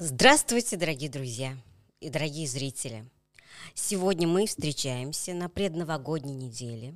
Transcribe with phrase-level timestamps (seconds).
[0.00, 1.56] Здравствуйте, дорогие друзья
[1.98, 3.04] и дорогие зрители.
[3.74, 6.94] Сегодня мы встречаемся на предновогодней неделе.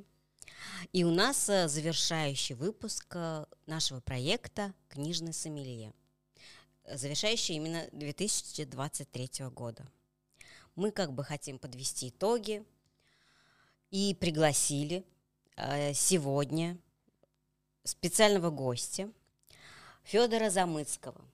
[0.93, 5.93] И у нас э, завершающий выпуск э, нашего проекта «Книжный сомелье»,
[6.89, 9.85] завершающий именно 2023 года.
[10.77, 12.65] Мы как бы хотим подвести итоги
[13.91, 15.05] и пригласили
[15.57, 16.79] э, сегодня
[17.83, 19.11] специального гостя
[20.05, 21.21] Федора Замыцкого–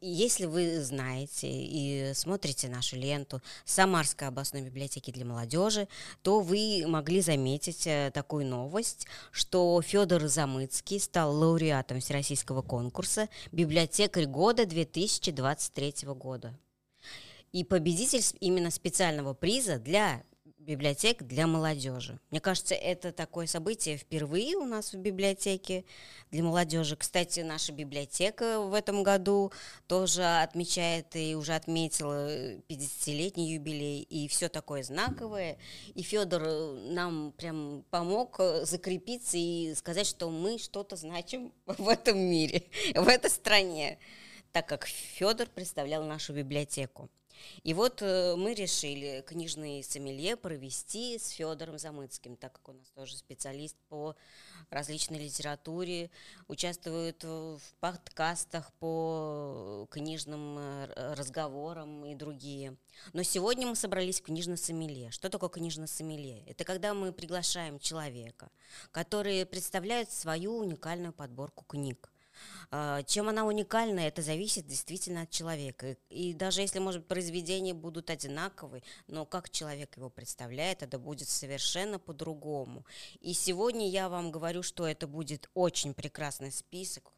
[0.00, 5.88] если вы знаете и смотрите нашу ленту Самарской областной библиотеки для молодежи,
[6.22, 14.26] то вы могли заметить э, такую новость, что Федор Замыцкий стал лауреатом Всероссийского конкурса «Библиотекарь
[14.26, 16.58] года 2023 года».
[17.52, 20.22] И победитель именно специального приза для
[20.68, 22.20] библиотек для молодежи.
[22.30, 25.86] Мне кажется, это такое событие впервые у нас в библиотеке
[26.30, 26.94] для молодежи.
[26.94, 29.50] Кстати, наша библиотека в этом году
[29.86, 32.28] тоже отмечает и уже отметила
[32.68, 35.56] 50-летний юбилей, и все такое знаковое.
[35.94, 42.64] И Федор нам прям помог закрепиться и сказать, что мы что-то значим в этом мире,
[42.94, 43.98] в этой стране,
[44.52, 47.08] так как Федор представлял нашу библиотеку.
[47.62, 52.88] И вот э, мы решили книжный сомелье провести с Федором Замыцким, так как у нас
[52.94, 54.16] тоже специалист по
[54.70, 56.10] различной литературе,
[56.46, 62.76] участвует в подкастах по книжным э, разговорам и другие.
[63.12, 65.10] Но сегодня мы собрались в книжном сомелье.
[65.10, 66.42] Что такое книжное сомелье?
[66.46, 68.50] Это когда мы приглашаем человека,
[68.92, 72.10] который представляет свою уникальную подборку книг
[73.06, 75.96] чем она уникальна, это зависит действительно от человека.
[76.10, 81.98] И даже если, может произведения будут одинаковые, но как человек его представляет, это будет совершенно
[81.98, 82.84] по-другому.
[83.20, 87.12] И сегодня я вам говорю, что это будет очень прекрасный список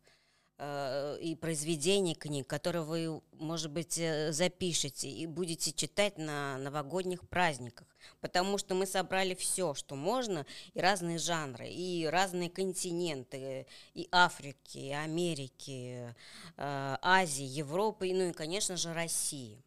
[1.20, 7.86] и произведений книг, которые вы, может быть, э, запишете и будете читать на новогодних праздниках.
[8.20, 10.44] Потому что мы собрали все, что можно,
[10.74, 16.14] и разные жанры, и разные континенты, и Африки, и Америки,
[16.56, 19.64] э, Азии, Европы, ну и, конечно же, России.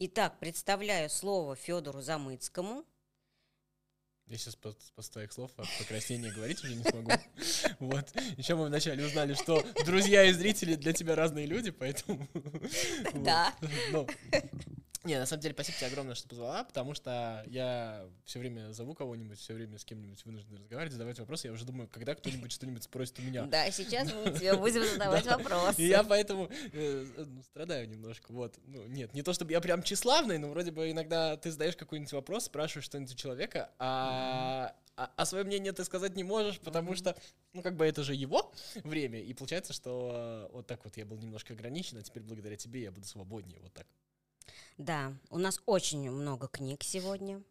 [0.00, 2.84] Итак, представляю слово Федору Замыцкому–
[4.28, 7.10] я сейчас после твоих слов от покраснения говорить уже не смогу.
[7.78, 8.08] Вот.
[8.36, 12.28] Еще мы вначале узнали, что друзья и зрители для тебя разные люди, поэтому...
[13.14, 13.54] Да.
[15.04, 18.94] Не, на самом деле, спасибо тебе огромное, что позвала, потому что я все время зову
[18.94, 21.46] кого-нибудь, все время с кем-нибудь вынужден разговаривать, задавать вопросы.
[21.46, 23.44] Я уже думаю, когда кто-нибудь что-нибудь спросит у меня.
[23.44, 25.82] Да, сейчас мы тебе будем задавать вопросы.
[25.82, 28.32] Я поэтому э, ну, страдаю немножко.
[28.32, 28.58] Вот.
[28.64, 32.12] Ну, нет, не то чтобы я прям тщеславный, но вроде бы иногда ты задаешь какой-нибудь
[32.12, 36.96] вопрос, спрашиваешь что-нибудь у человека, а, а, а свое мнение ты сказать не можешь, потому
[36.96, 37.16] что,
[37.52, 39.20] ну, как бы это же его время.
[39.20, 42.90] И получается, что вот так вот я был немножко ограничен, а теперь благодаря тебе я
[42.90, 43.60] буду свободнее.
[43.62, 43.86] Вот так.
[44.78, 47.42] Да, у нас очень много книг сегодня.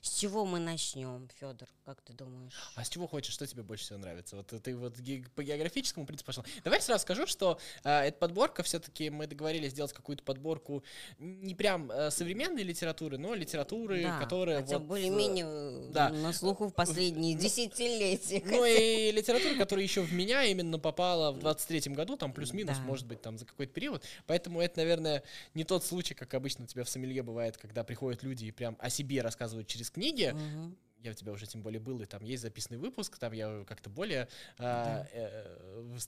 [0.00, 2.52] С чего мы начнем, Федор, как ты думаешь?
[2.76, 4.36] А с чего хочешь, что тебе больше всего нравится?
[4.36, 4.96] Вот ты вот
[5.34, 6.44] по географическому принципу пошел.
[6.62, 10.82] Давай сразу скажу, что э, эта подборка, все-таки мы договорились сделать какую-то подборку
[11.18, 14.88] не прям э, современной литературы, но литературы, да, которая хотя вот...
[14.88, 18.42] более-менее э, да, на слуху в последние десятилетия.
[18.44, 22.82] Ну и литература, которая еще в меня именно попала в 23-м году, там плюс-минус, да.
[22.82, 24.02] может быть, там за какой-то период.
[24.26, 25.22] Поэтому это, наверное,
[25.54, 28.76] не тот случай, как обычно у тебя в сомелье бывает, когда приходят люди и прям
[28.78, 30.32] о себе рассказывают через книги.
[30.32, 30.76] Угу.
[31.02, 33.90] Я у тебя уже тем более был, и там есть записанный выпуск, там я как-то
[33.90, 34.26] более
[34.56, 35.06] да.
[35.12, 35.98] э, в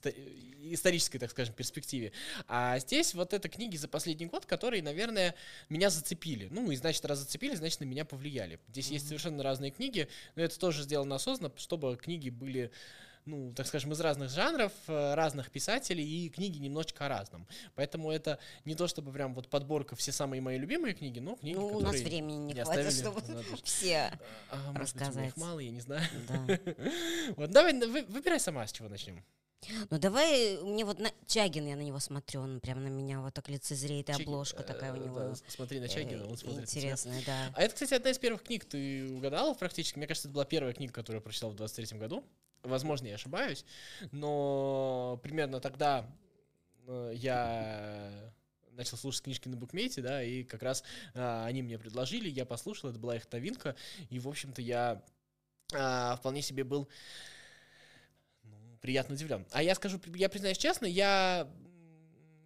[0.73, 2.13] исторической, так скажем, перспективе.
[2.49, 5.35] А здесь вот это книги за последний год, которые, наверное,
[5.69, 6.49] меня зацепили.
[6.51, 8.59] Ну, и значит, раз зацепили, значит, на меня повлияли.
[8.69, 8.95] Здесь угу.
[8.95, 12.71] есть совершенно разные книги, но это тоже сделано осознанно, чтобы книги были
[13.27, 17.47] ну, так скажем, из разных жанров, э, разных писателей, и книги немножечко о разном.
[17.75, 21.57] Поэтому это не то, чтобы прям вот подборка все самые мои любимые книги, но книги,
[21.57, 23.21] ну, у нас времени не, хватит, чтобы
[23.65, 24.13] все
[24.51, 25.35] а, рассказать.
[25.35, 26.07] Быть, мало, я не знаю.
[26.29, 26.61] Да.
[27.37, 29.23] вот, давай, выбирай сама, с чего начнем.
[29.91, 33.35] Ну давай, мне вот на Чагин, я на него смотрю, он прям на меня вот
[33.35, 34.21] так лицезреет, и Чаг...
[34.21, 35.19] обложка такая у э, него.
[35.19, 37.51] Да, смотри на Чагина, он смотрит Интересная, да.
[37.55, 39.99] А это, кстати, одна из первых книг, ты угадала практически?
[39.99, 42.25] Мне кажется, это была первая книга, которую я прочитал в 23-м году.
[42.67, 43.65] Возможно, я ошибаюсь,
[44.13, 46.07] но примерно тогда
[46.87, 48.33] э, я
[48.77, 50.85] начал слушать книжки на букмете, да, и как раз
[51.15, 53.75] а, они мне предложили, я послушал, это была их новинка,
[54.11, 55.03] и, в общем-то, я
[55.73, 56.89] а, вполне себе был
[58.43, 59.47] ну, приятно удивлен.
[59.51, 61.49] А я скажу, я признаюсь честно, я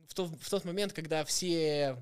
[0.09, 1.97] в, то, в тот момент, когда все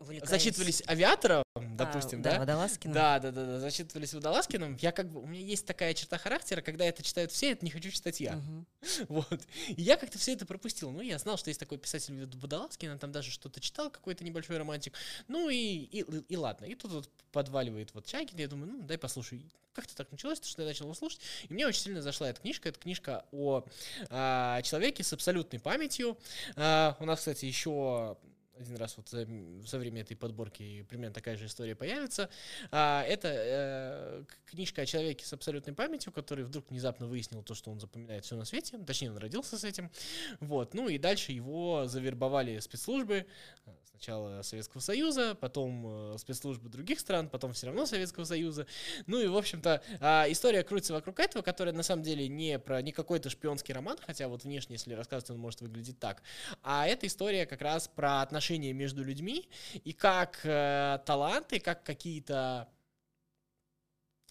[0.00, 2.32] зачитывались авиатором, допустим, а, да?
[2.32, 2.94] Да, Водолазкиным.
[2.94, 4.76] Да, да, да, да, зачитывались Водолазкиным.
[4.80, 7.70] Я как бы, у меня есть такая черта характера, когда это читают все, это не
[7.70, 8.36] хочу читать я.
[8.36, 8.66] Мгм.
[9.08, 9.40] Вот.
[9.68, 10.90] И я как-то все это пропустил.
[10.90, 14.56] Ну, я знал, что есть такой писатель Водолазкин, он там даже что-то читал, какой-то небольшой
[14.56, 14.94] романтик.
[15.28, 16.64] Ну и, и, и ладно.
[16.64, 19.42] И тут вот подваливает вот Чагин, я думаю, ну, дай послушаю.
[19.72, 21.20] Как-то так началось, что я начал его слушать.
[21.48, 22.68] И мне очень сильно зашла эта книжка.
[22.68, 23.64] Это книжка о
[24.08, 26.18] а, человеке с абсолютной памятью.
[26.56, 28.16] А, у нас, кстати, еще
[28.60, 29.26] один раз вот за,
[29.66, 32.28] за время этой подборки примерно такая же история появится.
[32.70, 37.70] А, это э, книжка о человеке с абсолютной памятью, который вдруг внезапно выяснил то, что
[37.70, 38.78] он запоминает все на свете.
[38.78, 39.90] Точнее, он родился с этим.
[40.40, 40.74] Вот.
[40.74, 43.26] Ну и дальше его завербовали спецслужбы.
[44.00, 48.66] Сначала Советского Союза, потом э, спецслужбы других стран, потом все равно Советского Союза.
[49.06, 52.80] Ну и, в общем-то, э, история крутится вокруг этого, которая на самом деле не про
[52.80, 56.22] не какой-то шпионский роман, хотя вот внешне, если рассказывать, он может выглядеть так.
[56.62, 59.50] А эта история как раз про отношения между людьми
[59.84, 62.68] и как э, таланты, как какие-то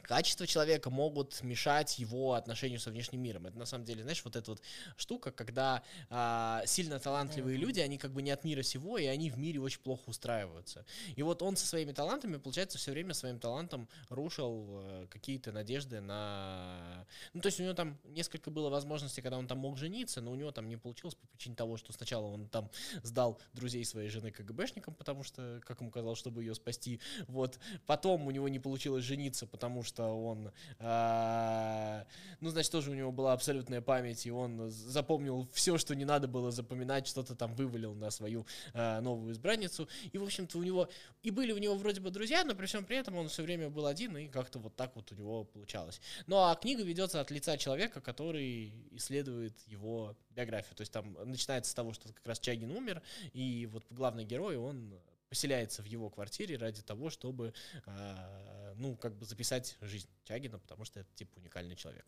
[0.10, 3.46] качества человека могут мешать его отношению со внешним миром.
[3.46, 4.62] Это на самом деле, знаешь, вот эта вот
[4.98, 7.62] штука, когда а, сильно талантливые mm-hmm.
[7.62, 10.84] люди, они как бы не от мира сего, и они в мире очень плохо устраиваются.
[11.16, 16.02] И вот он со своими талантами, получается, все время своим талантом рушил э, какие-то надежды
[16.02, 17.06] на...
[17.34, 20.32] Ну, то есть у него там несколько было возможностей, когда он там мог жениться, но
[20.32, 22.72] у него там не получилось по причине того, что сначала он там
[23.04, 27.00] сдал друзей своей жены КГБшникам, потому что, как ему казалось, чтобы ее спасти.
[27.28, 27.60] Вот.
[27.86, 32.04] Потом у него не получилось жениться, потому что он, э,
[32.40, 36.28] ну, значит, тоже у него была абсолютная память, и он запомнил все, что не надо
[36.28, 39.88] было запоминать, что-то там вывалил на свою э, новую избранницу.
[40.12, 40.90] И, в общем-то, у него,
[41.24, 43.70] и были у него вроде бы друзья, но при всем при этом он все время
[43.70, 46.02] был один, и как-то вот так вот у него получалось.
[46.28, 50.76] Ну, а книга ведется от лица человека, который исследует его биографию.
[50.76, 53.02] То есть там начинается с того, что как раз Чагин умер,
[53.34, 54.94] и вот главный герой, он
[55.30, 57.54] поселяется в его квартире ради того, чтобы,
[57.86, 62.06] э, ну, как бы записать жизнь Чагина, потому что это, типа, уникальный человек.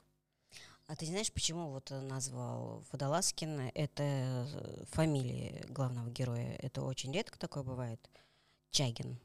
[0.87, 3.71] А ты знаешь, почему вот назвал Водолазкин?
[3.73, 4.47] Это
[4.91, 6.57] фамилия главного героя.
[6.61, 8.09] Это очень редко такое бывает.
[8.71, 9.17] Чагин.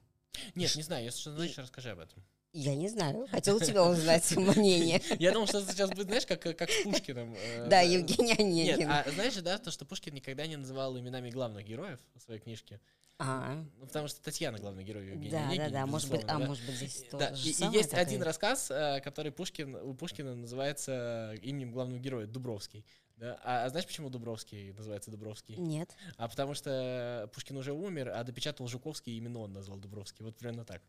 [0.54, 2.22] Нет, не знаю, если что знаешь, расскажи об этом.
[2.52, 3.26] Я не знаю.
[3.30, 5.02] Хотела у тебя узнать мнение.
[5.18, 7.36] Я думал, что сейчас будет, знаешь, как, как с Пушкиным.
[7.68, 8.78] Да, Евгений Онегин.
[8.78, 12.40] Нет, а знаешь да, то, что Пушкин никогда не называл именами главных героев в своей
[12.40, 12.80] книжке.
[13.18, 13.64] А.
[13.78, 15.86] Ну, потому что Татьяна главный герой Евгения Да, Онегин, да, да.
[15.86, 17.30] Может быть, а может быть здесь да.
[17.30, 18.04] и, и есть такая?
[18.04, 22.84] один рассказ, э, который Пушкин у Пушкина называется именем главного героя Дубровский.
[23.16, 23.40] Да?
[23.42, 25.56] А, а знаешь, почему Дубровский называется Дубровский?
[25.56, 25.96] Нет.
[26.18, 30.22] А потому что Пушкин уже умер, а допечатал Жуковский, и именно он назвал Дубровский.
[30.22, 30.82] Вот примерно так.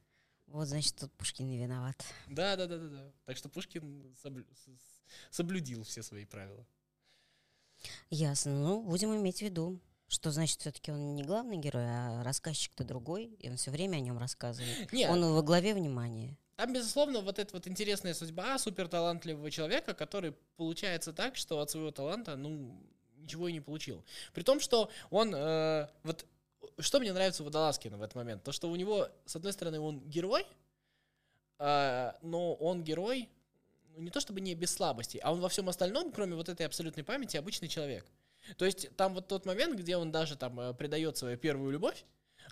[0.48, 2.04] Вот, значит, тут Пушкин не виноват.
[2.28, 3.12] Да, да, да, да, да.
[3.26, 4.46] Так что Пушкин соблю...
[5.30, 6.66] соблюдил все свои правила.
[8.10, 8.54] Ясно.
[8.54, 9.80] Ну, будем иметь в виду.
[10.08, 14.00] Что значит, все-таки он не главный герой, а рассказчик-то другой, и он все время о
[14.00, 14.92] нем рассказывает.
[14.94, 15.10] Нет.
[15.10, 16.38] Он во главе внимания.
[16.56, 21.92] Там, безусловно, вот эта вот интересная судьба суперталантливого человека, который получается так, что от своего
[21.92, 22.82] таланта, ну,
[23.18, 24.04] ничего и не получил.
[24.34, 26.26] При том, что он, э, вот,
[26.80, 29.80] что мне нравится у Водолазкина в этот момент, то, что у него, с одной стороны,
[29.80, 30.48] он герой,
[31.60, 33.30] э, но он герой,
[33.96, 36.66] ну, не то чтобы не без слабостей, а он во всем остальном, кроме вот этой
[36.66, 38.06] абсолютной памяти, обычный человек.
[38.58, 42.06] То есть там вот тот момент, где он даже там э, предает свою первую любовь,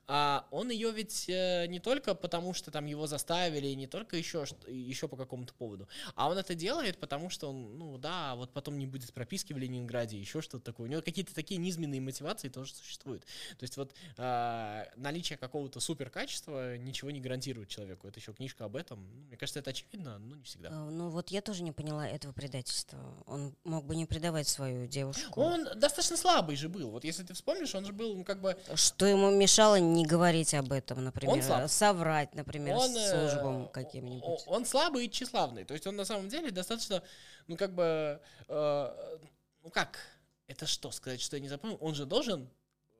[0.07, 4.45] а он ее ведь э, не только потому, что там его заставили, не только еще,
[4.67, 8.77] еще по какому-то поводу, а он это делает, потому что он, ну да, вот потом
[8.77, 10.87] не будет прописки в Ленинграде, еще что-то такое.
[10.87, 13.23] У него какие-то такие низменные мотивации тоже существуют.
[13.57, 18.07] То есть вот э, наличие какого-то супер качества ничего не гарантирует человеку.
[18.07, 19.07] Это еще книжка об этом.
[19.11, 20.69] Ну, мне кажется, это очевидно, но не всегда.
[20.71, 22.99] А, ну вот я тоже не поняла этого предательства.
[23.25, 25.41] Он мог бы не предавать свою девушку.
[25.41, 26.91] Он достаточно слабый же был.
[26.91, 28.57] Вот если ты вспомнишь, он же был, ну как бы...
[28.75, 34.43] Что ему мешало не говорить об этом, например, он соврать, например, он, службам каким-нибудь.
[34.45, 37.01] Он, он слабый и тщеславный, то есть он на самом деле достаточно,
[37.47, 39.17] ну как бы, э,
[39.63, 39.99] ну как,
[40.47, 41.77] это что, сказать, что я не запомнил?
[41.81, 42.49] Он же должен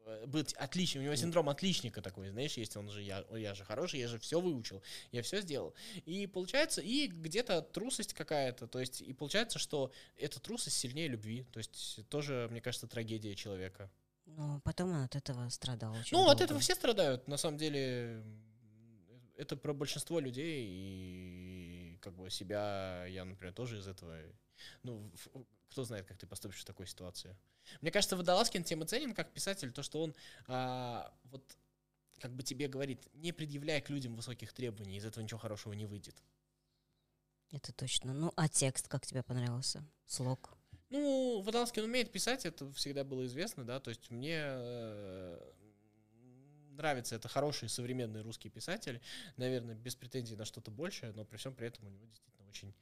[0.05, 3.63] э, быть отличным, у него синдром отличника такой, знаешь, есть он же, я, я же
[3.63, 5.75] хороший, я же все выучил, я все сделал.
[6.05, 11.45] И получается, и где-то трусость какая-то, то есть, и получается, что эта трусость сильнее любви,
[11.51, 13.91] то есть тоже, мне кажется, трагедия человека.
[14.25, 16.31] Ну, потом он от этого страдал очень Ну, долго.
[16.31, 17.27] от этого все страдают.
[17.27, 18.23] На самом деле,
[19.37, 24.17] это про большинство людей, и как бы себя я, например, тоже из этого...
[24.83, 25.11] Ну,
[25.69, 27.35] кто знает, как ты поступишь в такой ситуации.
[27.81, 30.15] Мне кажется, Водолазкин тем и ценен как писатель, то, что он
[30.47, 31.57] а, вот
[32.19, 35.85] как бы тебе говорит, не предъявляя к людям высоких требований, из этого ничего хорошего не
[35.85, 36.15] выйдет.
[37.51, 38.13] Это точно.
[38.13, 39.83] Ну, а текст как тебе понравился?
[40.05, 40.54] Слог?
[40.89, 45.39] Ну, Водолазкин умеет писать, это всегда было известно, да, то есть мне э,
[46.75, 47.15] нравится.
[47.15, 49.01] Это хороший современный русский писатель.
[49.37, 52.73] Наверное, без претензий на что-то большее, но при всем при этом у него действительно очень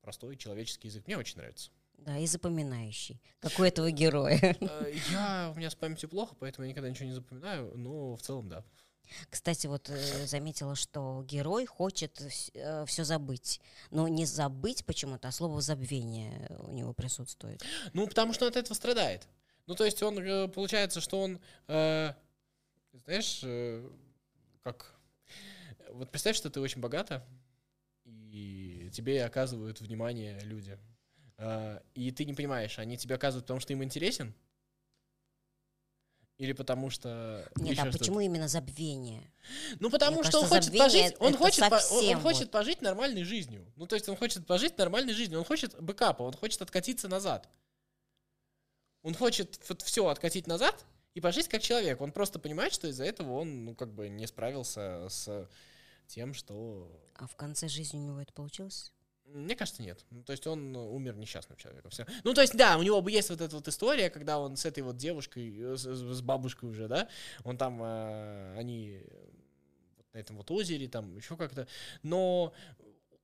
[0.00, 1.06] простой человеческий язык.
[1.06, 1.70] Мне очень нравится.
[1.98, 4.56] Да, и запоминающий, как у этого героя.
[4.60, 8.22] Э, я, у меня с памятью плохо, поэтому я никогда ничего не запоминаю, но в
[8.22, 8.64] целом да.
[9.30, 12.20] Кстати, вот э, заметила, что герой хочет
[12.54, 13.60] э, все забыть.
[13.90, 17.62] Но не забыть почему-то, а слово забвение у него присутствует.
[17.92, 19.26] Ну, потому что он от этого страдает.
[19.66, 22.12] Ну, то есть он, э, получается, что он, э,
[23.04, 23.88] знаешь, э,
[24.62, 24.94] как...
[25.90, 27.24] Вот представь, что ты очень богата,
[28.04, 30.78] и тебе оказывают внимание люди.
[31.38, 34.34] Э, и ты не понимаешь, они тебе оказывают, потому что им интересен,
[36.38, 37.48] или потому что...
[37.56, 39.30] Нет, а почему именно забвение?
[39.78, 42.50] Ну, потому Мне что кажется, он хочет пожить, он хочет, по, он, он хочет вот.
[42.50, 43.64] пожить нормальной жизнью.
[43.76, 47.48] Ну, то есть он хочет пожить нормальной жизнью, он хочет бэкапа, он хочет откатиться назад.
[49.02, 52.00] Он хочет вот все откатить назад и пожить как человек.
[52.00, 55.48] Он просто понимает, что из-за этого он, ну, как бы не справился с
[56.06, 56.90] тем, что...
[57.14, 58.93] А в конце жизни у него это получилось?
[59.34, 60.04] Мне кажется, нет.
[60.10, 61.90] Ну, то есть он умер несчастным человеком.
[61.90, 62.06] Все.
[62.22, 64.64] Ну, то есть, да, у него бы есть вот эта вот история, когда он с
[64.64, 67.08] этой вот девушкой, э, с, с бабушкой уже, да,
[67.42, 69.02] он там, э, они
[70.12, 71.66] на этом вот озере, там еще как-то.
[72.02, 72.54] Но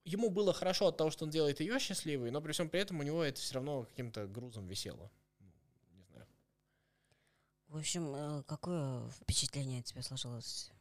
[0.05, 2.99] ему было хорошо от того, что он делает ее счастливой, но при всем при этом
[2.99, 5.11] у него это все равно каким-то грузом висело.
[5.93, 6.27] Не знаю.
[7.69, 10.73] В общем, э, какое впечатление от тебя сложилось?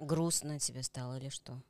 [0.00, 1.62] Грустно тебе стало или что?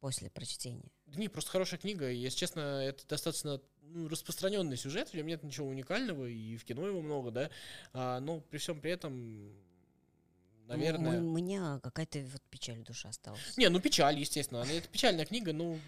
[0.00, 0.92] после прочтения?
[1.14, 2.10] Не, просто хорошая книга.
[2.10, 6.64] И, если честно, это достаточно ну, распространенный сюжет, в нем нет ничего уникального, и в
[6.64, 7.50] кино его много, да.
[7.92, 9.52] А, но при всем при этом
[10.66, 11.20] наверное...
[11.20, 13.56] У меня какая-то вот печаль душа осталась.
[13.56, 14.64] Не, ну печаль, естественно.
[14.68, 15.78] Это печальная книга, ну,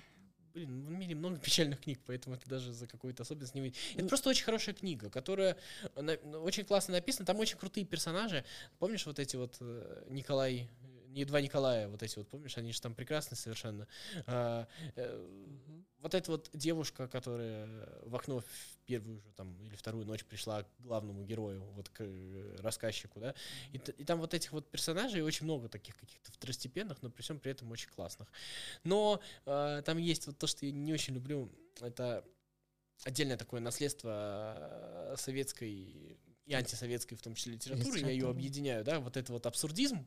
[0.55, 3.77] блин, в мире много печальных книг, поэтому это даже за какую-то особенность не видит.
[3.97, 5.57] Это просто очень хорошая книга, которая
[5.97, 8.45] на, очень классно написана, там очень крутые персонажи.
[8.79, 10.69] Помнишь вот эти вот э, Николай
[11.19, 13.87] не два Николая, вот эти вот, помнишь, они же там прекрасны совершенно.
[14.27, 15.27] А, э,
[16.01, 17.67] Вот эта вот девушка, которая
[18.05, 22.03] в окно в первую же там или вторую ночь пришла к главному герою, вот к
[22.03, 23.35] э, рассказчику, да,
[23.73, 27.41] и, и там вот этих вот персонажей очень много таких каких-то второстепенных, но при всем
[27.41, 28.29] при этом очень классных.
[28.85, 32.25] Но э, там есть вот то, что я не очень люблю, это
[33.05, 39.01] отдельное такое наследство э, советской и антисоветской, в том числе литературы, я ее объединяю, да,
[39.01, 40.07] вот это вот абсурдизм,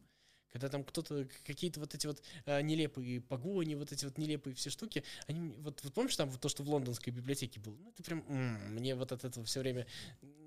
[0.51, 4.70] когда там кто-то, какие-то вот эти вот а, нелепые погони, вот эти вот нелепые все
[4.70, 7.75] штуки, они, вот, вот помнишь там вот то, что в лондонской библиотеке было?
[7.75, 9.88] Ну, это прям, м-м, мне вот от этого все время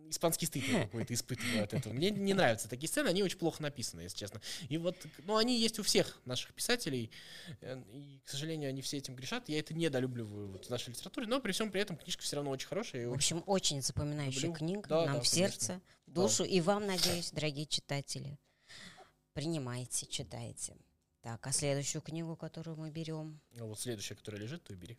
[0.08, 1.92] испанский стыд какой-то испытываю от этого.
[1.92, 4.40] Мне не нравятся такие сцены, они очень плохо написаны, если честно.
[4.68, 7.10] И вот, ну, они есть у всех наших писателей,
[7.60, 9.48] э, и, к сожалению, они все этим грешат.
[9.48, 12.50] Я это недолюбливаю вот в нашей литературе, но при всем при этом книжка все равно
[12.50, 13.08] очень хорошая.
[13.08, 16.50] В общем, очень запоминающая книга да, нам да, в сердце, душу, да.
[16.50, 18.38] и вам, надеюсь, дорогие читатели
[19.34, 20.76] принимайте, читайте.
[21.20, 23.40] Так, а следующую книгу, которую мы берем?
[23.58, 24.98] А вот следующая, которая лежит, то и бери.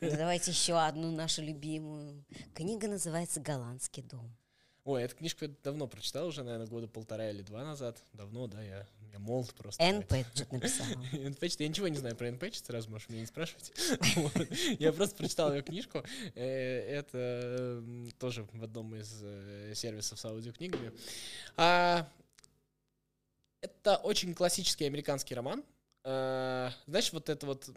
[0.00, 2.24] Давайте еще одну нашу любимую.
[2.54, 4.36] Книга называется «Голландский дом».
[4.84, 8.00] Ой, эту книжку я давно прочитал уже, наверное, года полтора или два назад.
[8.12, 9.82] Давно, да, я, я молод просто.
[9.82, 10.86] Энн Пэтчет написал.
[11.12, 13.72] Энн Пэтчет, я ничего не знаю про Энн Пэтчет, сразу можешь меня не спрашивать.
[14.78, 16.04] Я просто прочитал ее книжку.
[16.36, 17.82] Э, это
[18.20, 20.92] тоже в одном из э, сервисов с аудиокнигами.
[23.60, 25.64] Это очень классический американский роман.
[26.04, 27.68] Э, знаешь, вот это вот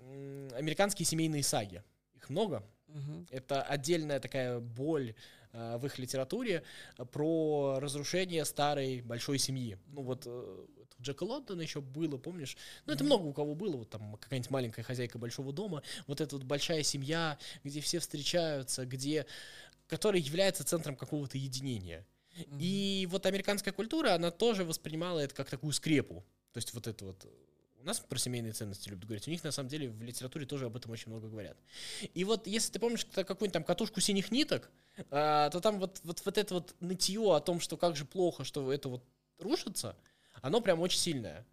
[0.53, 1.83] американские семейные саги.
[2.15, 2.63] Их много.
[2.87, 3.27] Угу.
[3.31, 5.15] Это отдельная такая боль
[5.51, 6.63] э, в их литературе
[7.11, 9.77] про разрушение старой большой семьи.
[9.87, 10.65] Ну вот э,
[11.01, 12.57] Джека Лондона еще было, помнишь?
[12.85, 16.35] Ну, это много у кого было, вот там какая-нибудь маленькая хозяйка большого дома, вот эта
[16.35, 19.25] вот большая семья, где все встречаются, где,
[19.87, 22.05] которая является центром какого-то единения.
[22.59, 26.25] И вот американская культура, она тоже воспринимала это как такую скрепу.
[26.53, 27.25] То есть вот это вот
[27.81, 30.65] у нас про семейные ценности любят говорить, у них на самом деле в литературе тоже
[30.65, 31.57] об этом очень много говорят.
[32.13, 34.69] И вот если ты помнишь какую-нибудь там катушку синих ниток,
[35.11, 38.43] а, то там вот, вот, вот это вот нытье о том, что как же плохо,
[38.43, 39.03] что это вот
[39.37, 39.95] рушится,
[40.41, 41.45] оно прям очень сильное.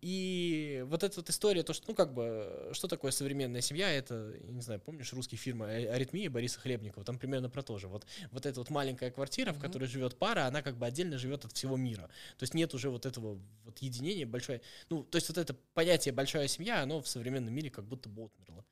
[0.00, 4.34] И вот эта вот история, то, что, ну, как бы, что такое современная семья, это,
[4.42, 7.88] я не знаю, помнишь русский фильм «Аритмия» Бориса Хлебникова, там примерно про то же.
[7.88, 9.60] Вот, вот эта вот маленькая квартира, в mm-hmm.
[9.60, 12.10] которой живет пара, она как бы отдельно живет от всего мира.
[12.38, 16.12] То есть нет уже вот этого вот единения большое, ну, то есть вот это понятие
[16.12, 18.64] «большая семья», оно в современном мире как будто бы отмерло.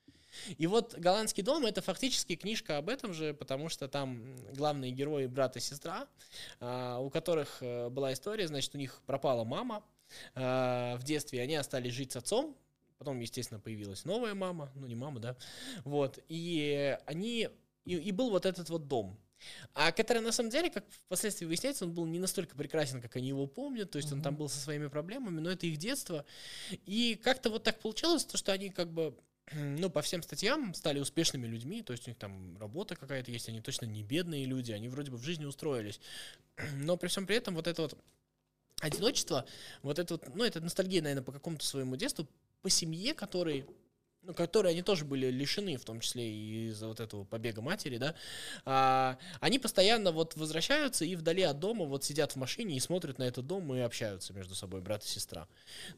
[0.59, 5.27] И вот «Голландский дом»— это фактически книжка об этом же, потому что там главные герои
[5.27, 6.07] брат и сестра,
[6.61, 9.83] а, у которых э, была история, значит, у них пропала мама,
[10.35, 12.57] э, в детстве, они остались жить с отцом,
[12.99, 15.37] потом, естественно, появилась новая мама, ну не мама, да,
[15.85, 17.49] вот, и они,
[17.85, 19.19] и, и был вот этот вот дом.
[19.75, 23.29] А который на самом деле, как впоследствии выясняется, он был не настолько прекрасен, как они
[23.29, 24.15] его помнят, то есть mm-hmm.
[24.15, 26.25] он там был со своими проблемами, но это их детство.
[26.87, 29.17] И как-то вот так получилось, то, что они как бы
[29.53, 33.49] ну, по всем статьям стали успешными людьми, то есть у них там работа какая-то есть,
[33.49, 36.01] они точно не бедные люди, они вроде бы в жизни устроились.
[36.75, 37.99] Но при всем при этом вот это вот
[38.81, 39.45] одиночество,
[39.83, 42.27] вот это вот, ну, это ностальгия, наверное, по какому-то своему детству,
[42.63, 43.67] по семье, который
[44.23, 47.99] ну, которые они тоже были лишены, в том числе и из-за вот этого побега матери,
[47.99, 48.15] да,
[48.65, 53.19] а, они постоянно вот возвращаются и вдали от дома вот сидят в машине и смотрят
[53.19, 55.49] на этот дом и общаются между собой, брат и сестра.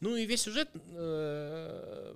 [0.00, 2.14] Ну и весь сюжет э,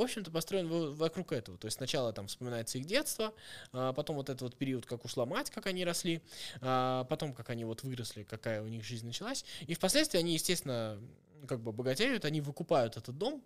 [0.00, 1.58] в общем-то, построен вокруг этого.
[1.58, 3.34] То есть сначала там вспоминается их детство,
[3.72, 6.22] а потом вот этот вот период, как ушла мать, как они росли,
[6.60, 9.44] а потом как они вот выросли, какая у них жизнь началась.
[9.66, 10.98] И впоследствии они, естественно,
[11.46, 13.44] как бы богатеют, они выкупают этот дом.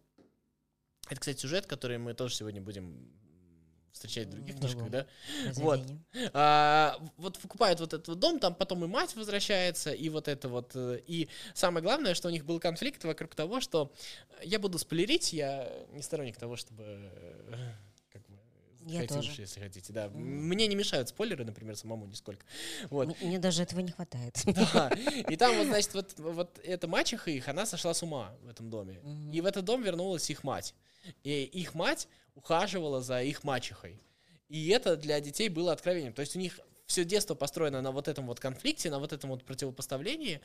[1.08, 3.12] Это, кстати, сюжет, который мы тоже сегодня будем
[3.94, 5.06] встречать в других книжках, да?
[5.54, 5.80] Вот.
[6.32, 10.48] А, вот выкупают вот этот вот дом, там потом и мать возвращается, и вот это
[10.48, 10.72] вот.
[10.74, 13.92] Э, и самое главное, что у них был конфликт вокруг того, что
[14.42, 17.72] я буду спойлерить, я не сторонник того, чтобы э,
[18.12, 18.36] как бы,
[18.80, 19.30] я тоже.
[19.38, 20.06] Если хотите, да.
[20.06, 20.18] Mm.
[20.18, 22.44] Мне не мешают спойлеры, например, самому нисколько.
[22.90, 23.20] Вот.
[23.22, 24.42] Мне даже этого не хватает.
[24.74, 24.90] Да.
[25.28, 28.70] И там, вот, значит, вот, вот эта мачеха их, она сошла с ума в этом
[28.70, 29.00] доме.
[29.04, 29.32] Mm-hmm.
[29.32, 30.74] И в этот дом вернулась их мать.
[31.22, 34.00] И их мать ухаживала за их мачехой.
[34.48, 36.12] И это для детей было откровением.
[36.12, 39.30] То есть у них все детство построено на вот этом вот конфликте, на вот этом
[39.30, 40.40] вот противопоставлении,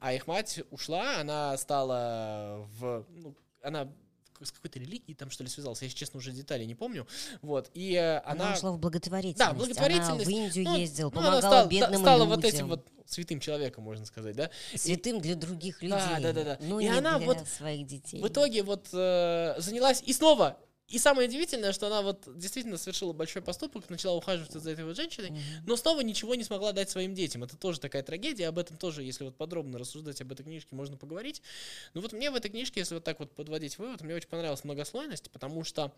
[0.00, 3.06] а их мать ушла, она стала в...
[3.10, 3.92] Ну, она
[4.40, 7.06] с какой-то религией там что ли связалась, я, если честно, уже детали не помню,
[7.42, 8.46] вот, и э, она...
[8.46, 9.38] Она ушла в благотворительность.
[9.38, 10.10] Да, благотворительность.
[10.10, 12.34] Она в Индию ну, ездила, ну, помогала стала, бедным стала людям.
[12.34, 14.50] вот этим вот святым человеком, можно сказать, да?
[14.74, 15.20] Святым и...
[15.20, 15.98] для других людей.
[15.98, 16.44] Да, да, да.
[16.44, 16.58] да.
[16.60, 18.20] Ну, и она для вот своих детей.
[18.20, 20.58] В итоге вот э, занялась и снова
[20.92, 24.94] и самое удивительное, что она вот действительно совершила большой поступок, начала ухаживать за этой вот
[24.94, 25.62] женщиной, mm-hmm.
[25.66, 27.42] но снова ничего не смогла дать своим детям.
[27.42, 30.98] Это тоже такая трагедия, об этом тоже, если вот подробно рассуждать об этой книжке, можно
[30.98, 31.40] поговорить.
[31.94, 34.64] Но вот мне в этой книжке, если вот так вот подводить вывод, мне очень понравилась
[34.64, 35.94] многослойность, потому что,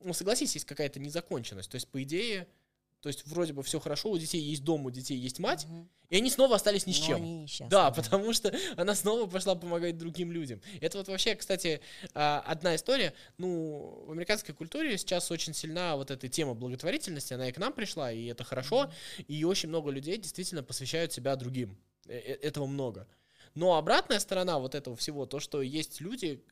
[0.00, 1.70] ну, согласись, есть какая-то незаконченность.
[1.70, 2.46] То есть, по идее,
[3.00, 5.88] то есть вроде бы все хорошо, у детей есть дом, у детей есть мать, угу.
[6.08, 7.16] и они снова остались ни с чем.
[7.16, 10.60] Они да, да, потому что она снова пошла помогать другим людям.
[10.80, 11.80] Это вот вообще, кстати,
[12.14, 13.14] а, одна история.
[13.38, 17.72] Ну, в американской культуре сейчас очень сильна вот эта тема благотворительности, она и к нам
[17.72, 18.92] пришла, и это хорошо, угу.
[19.28, 21.78] и очень много людей действительно посвящают себя другим.
[22.08, 23.06] Э, э, этого много.
[23.54, 26.44] Но обратная сторона вот этого всего, то, что есть люди,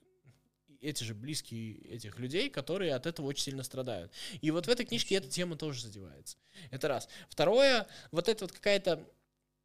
[0.84, 4.12] эти же близкие этих людей, которые от этого очень сильно страдают.
[4.40, 6.36] И вот в этой книжке эта тема тоже задевается.
[6.70, 7.08] Это раз.
[7.28, 9.08] Второе, вот это вот какая-то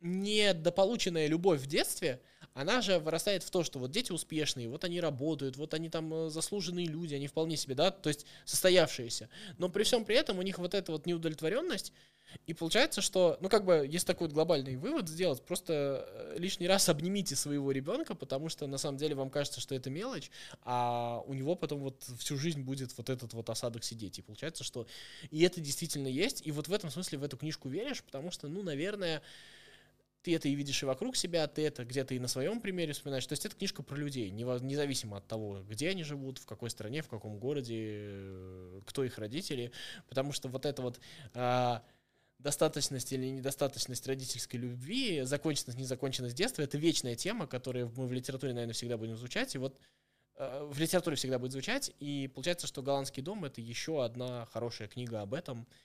[0.01, 2.21] недополученная любовь в детстве,
[2.59, 6.13] она же вырастает в то, что вот дети успешные, вот они работают, вот они там
[6.13, 9.29] э, заслуженные люди, они вполне себе, да, то есть состоявшиеся.
[9.57, 11.93] Но при всем при этом у них вот эта вот неудовлетворенность,
[12.47, 16.89] и получается, что, ну, как бы, если такой глобальный вывод сделать, просто э, лишний раз
[16.89, 20.29] обнимите своего ребенка, потому что на самом деле вам кажется, что это мелочь,
[20.63, 24.19] а у него потом вот всю жизнь будет вот этот вот осадок сидеть.
[24.19, 24.85] И получается, что
[25.31, 28.49] и это действительно есть, и вот в этом смысле в эту книжку веришь, потому что,
[28.49, 29.21] ну, наверное,
[30.21, 33.25] ты это и видишь и вокруг себя, ты это где-то и на своем примере вспоминаешь.
[33.25, 37.01] То есть это книжка про людей, независимо от того, где они живут, в какой стране,
[37.01, 39.71] в каком городе, э, кто их родители,
[40.07, 40.99] потому что вот это вот
[41.33, 41.83] а,
[42.37, 48.53] достаточность или недостаточность родительской любви, законченность, незаконченность детства, это вечная тема, которую мы в литературе,
[48.53, 49.55] наверное, всегда будем звучать.
[49.55, 49.79] И вот
[50.35, 51.93] э, в литературе всегда будет звучать.
[51.99, 55.65] И получается, что «Голландский дом»— это еще одна хорошая книга об этом—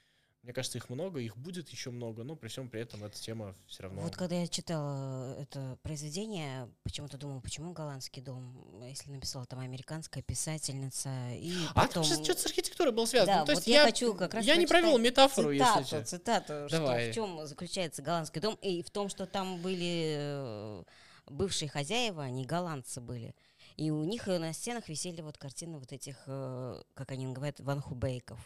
[0.44, 3.56] мне кажется, их много, их будет еще много, но при всем при этом эта тема
[3.66, 4.02] все равно.
[4.02, 10.22] Вот когда я читала это произведение, почему-то думала, почему голландский дом, если написала там американская
[10.22, 12.02] писательница и а потом...
[12.02, 13.32] А что-то с архитектурой было связано.
[13.32, 15.78] Да, ну, то есть вот я, я хочу как раз Я не провел метафору, цитату,
[15.78, 16.04] если что.
[16.04, 17.10] Цитату, Давай.
[17.10, 20.84] что, в чем заключается голландский дом, и в том, что там были э,
[21.24, 23.34] бывшие хозяева, они голландцы были.
[23.76, 28.38] И у них на стенах висели вот картины вот этих, э, как они говорят, ванхубейков.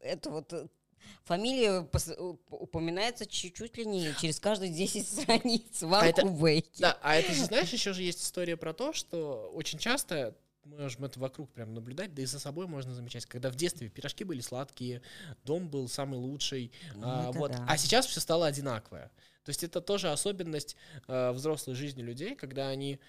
[0.00, 0.66] Это вот э,
[1.24, 1.88] Фамилия
[2.50, 6.26] упоминается чуть-чуть ли не через каждые 10 страниц в а это,
[6.78, 11.04] Да, а это же, знаешь, еще же есть история про то, что очень часто можем
[11.04, 14.40] это вокруг прям наблюдать, да и за собой можно замечать, когда в детстве пирожки были
[14.40, 15.02] сладкие,
[15.44, 17.66] дом был самый лучший, ну, а, вот, да.
[17.68, 19.10] а сейчас все стало одинаковое.
[19.44, 20.76] То есть это тоже особенность
[21.08, 23.00] э, взрослой жизни людей, когда они,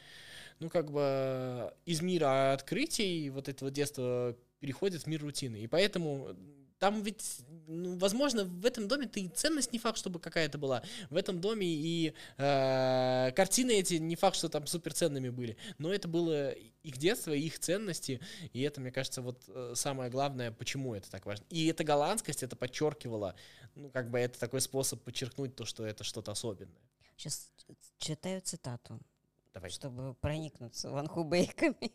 [0.60, 6.36] ну как бы из мира открытий вот этого детства переходят в мир рутины, и поэтому
[6.84, 10.84] там ведь, ну, возможно, в этом доме ты ценность не факт, чтобы какая-то была.
[11.10, 15.56] В этом доме и э, картины эти не факт, что там суперценными были.
[15.78, 18.20] Но это было их детство, их ценности.
[18.52, 21.46] И это, мне кажется, вот э, самое главное, почему это так важно.
[21.50, 23.34] И эта голландскость это подчеркивала.
[23.76, 26.82] Ну, как бы это такой способ подчеркнуть то, что это что-то особенное.
[27.16, 27.50] Сейчас
[27.98, 29.00] читаю цитату.
[29.54, 29.70] Давай.
[29.70, 31.94] Чтобы проникнуться ванхубейками.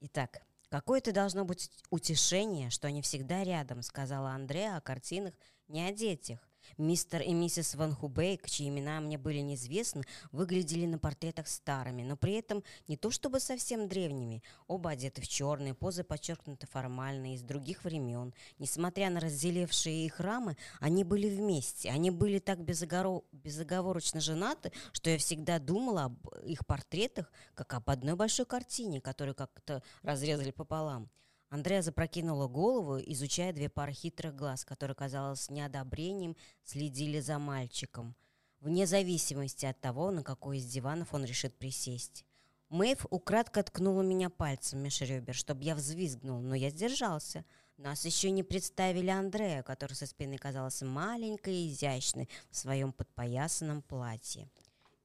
[0.00, 5.34] Итак, «Какое-то должно быть утешение, что они всегда рядом»,— сказала Андреа о картинах,
[5.68, 6.49] не о детях.
[6.78, 12.16] Мистер и миссис Ван Хубейк, чьи имена мне были неизвестны, выглядели на портретах старыми, но
[12.16, 14.42] при этом не то чтобы совсем древними.
[14.66, 18.34] Оба одеты в черные, позы подчеркнуты формально, из других времен.
[18.58, 21.90] Несмотря на разделившие их рамы, они были вместе.
[21.90, 23.22] Они были так безоговор...
[23.32, 29.34] безоговорочно женаты, что я всегда думала об их портретах, как об одной большой картине, которую
[29.34, 31.10] как-то разрезали пополам.
[31.50, 38.14] Андрея запрокинула голову, изучая две пары хитрых глаз, которые, казалось, неодобрением следили за мальчиком,
[38.60, 42.24] вне зависимости от того, на какой из диванов он решит присесть.
[42.68, 47.44] Мэйв украдко ткнула меня пальцем меж ребер, чтобы я взвизгнул, но я сдержался.
[47.76, 53.82] Нас еще не представили Андрея, который со спины казался маленькой и изящной в своем подпоясанном
[53.82, 54.48] платье.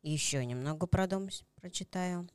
[0.04, 2.30] Еще немного про дом прочитаю.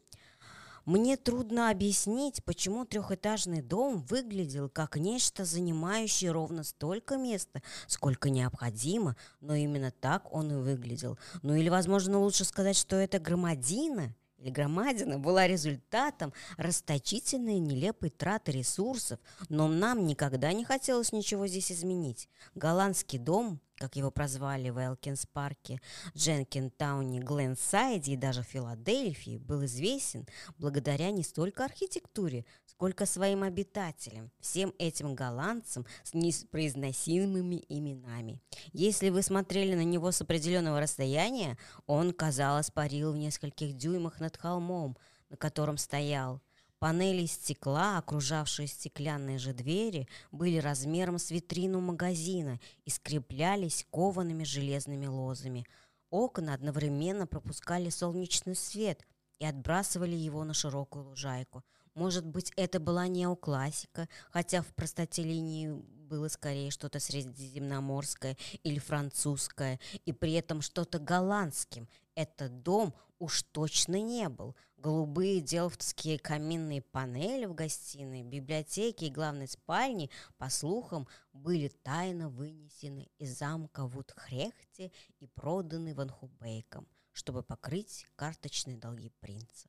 [0.85, 9.17] Мне трудно объяснить, почему трехэтажный дом выглядел как нечто, занимающее ровно столько места, сколько необходимо,
[9.41, 11.19] но именно так он и выглядел.
[11.43, 18.53] Ну или, возможно, лучше сказать, что это громадина или громадина была результатом расточительной нелепой траты
[18.53, 22.29] ресурсов, но нам никогда не хотелось ничего здесь изменить.
[22.55, 25.81] Голландский дом, как его прозвали в Элкинс-парке,
[26.15, 30.27] Дженкин-тауне, Гленсайде и даже Филадельфии, был известен
[30.59, 38.39] благодаря не столько архитектуре, сколько своим обитателям, всем этим голландцам с непроизносимыми именами.
[38.73, 44.37] Если вы смотрели на него с определенного расстояния, он, казалось, парил в нескольких дюймах над
[44.37, 44.97] холмом,
[45.31, 46.43] на котором стоял.
[46.81, 55.07] Панели стекла, окружавшие стеклянные же двери, были размером с витрину магазина и скреплялись коваными железными
[55.07, 55.67] лозами.
[56.11, 59.07] Окна одновременно пропускали солнечный свет
[59.39, 61.63] и отбрасывали его на широкую лужайку–
[61.95, 69.79] может быть, это была неоклассика, хотя в простоте линии было скорее что-то средиземноморское или французское,
[70.07, 71.89] и при этом что-то голландским.
[72.15, 74.57] Этот дом уж точно не был.
[74.77, 83.11] Голубые делфтские каминные панели в гостиной, библиотеке и главной спальне, по слухам, были тайно вынесены
[83.19, 89.69] из замка Вудхрехте и проданы Ванхубейком, чтобы покрыть карточные долги принца.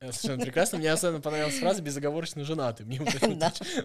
[0.00, 0.78] Э, совершенно прекрасно.
[0.78, 2.84] Мне особенно понравилась фраза «безоговорочно женаты».
[2.84, 3.26] Мне вот это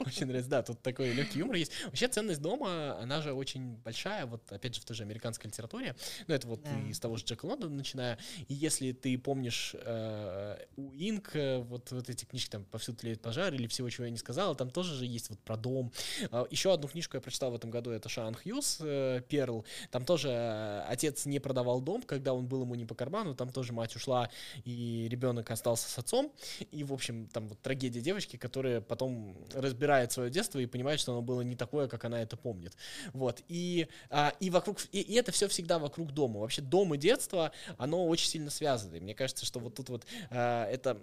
[0.05, 0.49] очень нравится.
[0.49, 1.71] Да, тут такой легкий юмор есть.
[1.85, 5.95] Вообще ценность дома, она же очень большая, вот опять же в той же американской литературе.
[6.27, 8.17] Ну, это вот из того же Джека Лондона начиная.
[8.47, 13.21] И если ты помнишь э, у Инк, э, вот, вот эти книжки там «Повсюду тлеет
[13.21, 15.91] пожар» или «Всего, чего я не сказала», там тоже же есть вот про дом.
[16.31, 18.81] А, Еще одну книжку я прочитал в этом году, это Шан Хьюз,
[19.27, 19.65] «Перл».
[19.91, 23.73] Там тоже отец не продавал дом, когда он был ему не по карману, там тоже
[23.73, 24.29] мать ушла,
[24.65, 26.33] и ребенок остался отцом.
[26.71, 31.11] И, в общем, там вот трагедия девочки, которая потом разбирает свое детство и понимает, что
[31.11, 32.75] оно было не такое, как она это помнит.
[33.13, 33.43] Вот.
[33.47, 36.39] И, а, и вокруг, и, и это все всегда вокруг дома.
[36.39, 38.95] Вообще дом и детство, оно очень сильно связано.
[38.95, 41.01] И мне кажется, что вот тут вот а, это,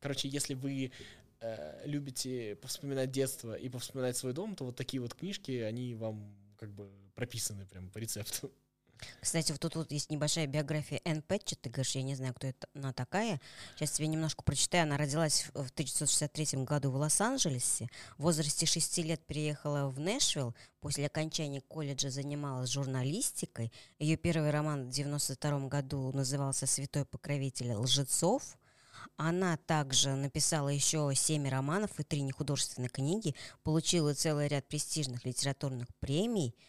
[0.00, 0.92] короче, если вы
[1.40, 6.34] а, любите повспоминать детство и повспоминать свой дом, то вот такие вот книжки, они вам
[6.56, 8.50] как бы прописаны прям по рецепту.
[9.20, 11.60] Кстати, вот тут вот есть небольшая биография Энн Пэтчет.
[11.60, 13.40] Ты говоришь, я не знаю, кто это, она такая.
[13.76, 14.84] Сейчас тебе немножко прочитаю.
[14.84, 17.88] Она родилась в 1963 году в Лос-Анджелесе.
[18.18, 20.54] В возрасте 6 лет переехала в Нэшвилл.
[20.80, 23.72] После окончания колледжа занималась журналистикой.
[23.98, 28.58] Ее первый роман в 1992 году назывался «Святой покровитель лжецов».
[29.16, 35.88] Она также написала еще семь романов и три нехудожественные книги, получила целый ряд престижных литературных
[36.00, 36.54] премий–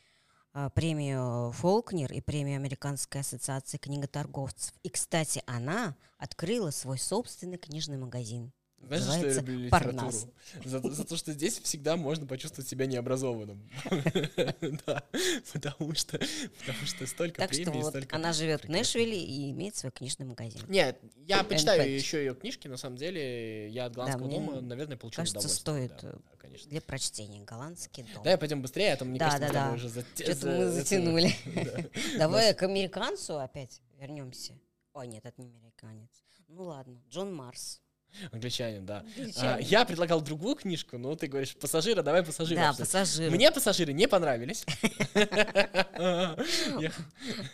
[0.73, 4.73] премию Фолкнер и премию Американской ассоциации книготорговцев.
[4.83, 8.51] И, кстати, она открыла свой собственный книжный магазин.
[8.87, 10.11] Знаешь, что я люблю литературу?
[10.65, 13.61] За, за то, что здесь всегда можно почувствовать себя необразованным.
[14.85, 15.03] Да,
[15.53, 16.19] потому что,
[16.59, 18.15] потому что столько премий, столько...
[18.15, 20.61] она живет в Нэшвилле и имеет свой книжный магазин.
[20.67, 25.23] Нет, я почитаю еще ее книжки, на самом деле, я от голландского дома, наверное, получил
[25.23, 26.03] кажется, стоит
[26.67, 28.23] для прочтения голландский дом.
[28.23, 29.73] Давай пойдем быстрее, а то, мне кажется, да.
[29.73, 29.89] уже
[30.43, 31.31] мы затянули.
[32.17, 34.53] Давай к американцу опять вернемся.
[34.93, 36.09] О, нет, это не американец.
[36.47, 37.81] Ну ладно, Джон Марс.
[38.31, 39.03] Англичанин, да.
[39.37, 42.59] А, я предлагал другую книжку, но ты говоришь, пассажира, давай пассажира.
[42.59, 43.31] Да, пассажиры.
[43.31, 44.65] Мне пассажиры не понравились.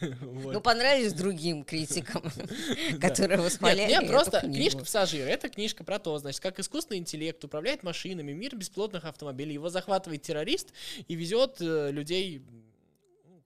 [0.01, 2.23] Ну, понравились другим критикам,
[3.01, 5.27] которые восхваляли Мне просто книжка пассажира.
[5.27, 9.53] Это книжка про то, значит, как искусственный интеллект управляет машинами, мир бесплотных автомобилей.
[9.53, 10.69] Его захватывает террорист
[11.07, 12.43] и везет э, людей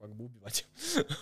[0.04, 0.66] как бы убивать.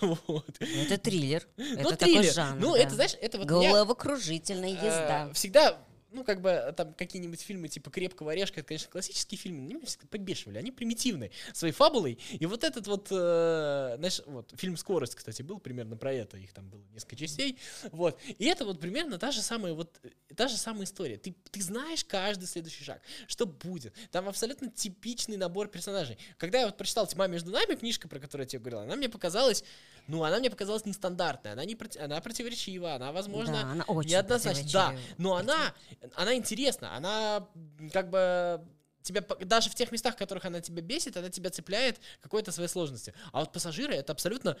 [0.00, 0.60] вот.
[0.60, 1.46] Это триллер.
[1.56, 2.24] Ну, это триллер.
[2.24, 2.60] такой жанр.
[2.60, 2.80] Ну, да.
[2.80, 5.28] это, знаешь, это вот Головокружительная езда.
[5.30, 5.78] Э, всегда
[6.12, 9.64] ну, как бы, э, там, какие-нибудь фильмы типа «Крепкого орешка», это, конечно, классические фильмы, но
[9.64, 14.52] они меня всегда побешивали, они примитивные своей фабулой, и вот этот вот, э, знаешь, вот,
[14.56, 17.58] фильм «Скорость», кстати, был примерно про это, их там было несколько частей,
[17.90, 21.34] вот, и это вот примерно та же самая, вот, э, та же самая история, ты,
[21.50, 26.18] ты знаешь каждый следующий шаг, что будет, там абсолютно типичный набор персонажей.
[26.38, 29.08] Когда я вот прочитал «Тьма между нами», книжка, про которую я тебе говорил, она мне
[29.08, 29.64] показалась,
[30.08, 34.68] ну, она мне показалась нестандартной, она, не, она противоречива, она, возможно, да, она очень неоднозначна,
[34.72, 35.74] да, но она
[36.14, 37.48] она интересна, она
[37.92, 38.64] как бы
[39.02, 42.68] тебя даже в тех местах, в которых она тебя бесит, она тебя цепляет какой-то своей
[42.68, 43.12] сложности.
[43.32, 44.56] А вот пассажиры это абсолютно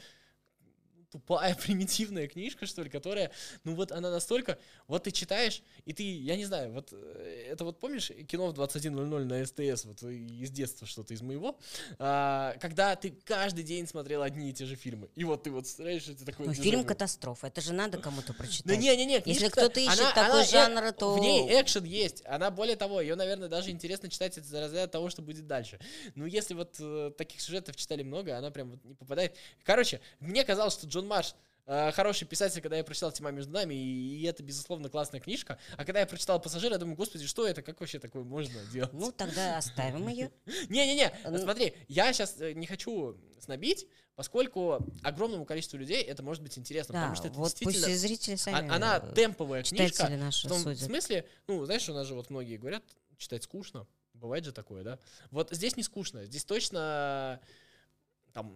[1.12, 3.30] тупая, примитивная книжка, что ли, которая,
[3.64, 7.64] ну вот она настолько, вот ты читаешь, и ты, я не знаю, вот э, это
[7.64, 11.58] вот помнишь кино в 21.00 на СТС, вот из детства что-то из моего,
[11.98, 15.66] а, когда ты каждый день смотрел одни и те же фильмы, и вот ты вот
[15.66, 16.46] стараешься, ты такой...
[16.46, 18.66] Ну, фильм катастрофа, это же надо кому-то прочитать.
[18.66, 21.14] Да не-не-не, Если кто-то ищет она, такой она, жанр, э, то...
[21.14, 25.10] В ней экшен есть, она более того, ее, наверное, даже интересно читать из разряда того,
[25.10, 25.78] что будет дальше.
[26.14, 29.36] Ну, если вот э, таких сюжетов читали много, она прям вот не попадает.
[29.64, 31.34] Короче, мне казалось, что Джон Джон Марш
[31.66, 35.58] э, хороший писатель, когда я прочитал «Тьма между нами», и, это, безусловно, классная книжка.
[35.76, 38.92] А когда я прочитал «Пассажир», я думаю, господи, что это, как вообще такое можно делать?
[38.92, 40.30] Ну, тогда оставим ее.
[40.68, 46.56] Не-не-не, смотри, я сейчас э, не хочу снобить, поскольку огромному количеству людей это может быть
[46.56, 47.86] интересно, да, потому что это вот действительно...
[47.86, 50.08] Пусть зрители сами она темповая книжка.
[50.08, 50.80] Наши в том судят.
[50.80, 52.84] смысле, ну, знаешь, у нас же вот многие говорят,
[53.18, 53.86] читать скучно.
[54.14, 54.98] Бывает же такое, да?
[55.32, 57.40] Вот здесь не скучно, здесь точно
[58.32, 58.54] там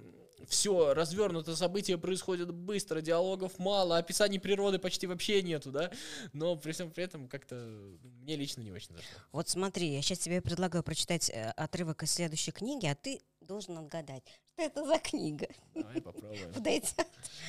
[0.48, 5.90] все развернуто, события происходят быстро, диалогов мало, описаний природы почти вообще нету, да,
[6.32, 7.54] но при всем при этом как-то
[8.22, 9.20] мне лично не очень зашло.
[9.32, 13.78] Вот смотри, я сейчас тебе предлагаю прочитать э, отрывок из следующей книги, а ты должен
[13.78, 15.48] отгадать, что это за книга.
[15.74, 16.52] Давай попробуем.
[16.54, 16.94] Подойти.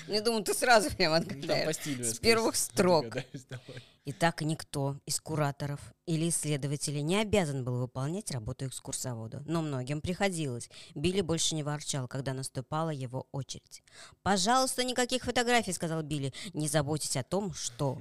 [0.08, 1.76] Ну, я думаю, ты сразу прям отгадаешь.
[1.78, 3.18] С первых строк.
[4.06, 10.70] Итак, никто из кураторов или исследователей не обязан был выполнять работу экскурсовода, но многим приходилось.
[10.96, 13.84] Билли больше не ворчал, когда наступала его очередь.
[14.24, 16.34] «Пожалуйста, никаких фотографий»,— сказал Билли.
[16.54, 17.98] «Не заботьтесь о том, что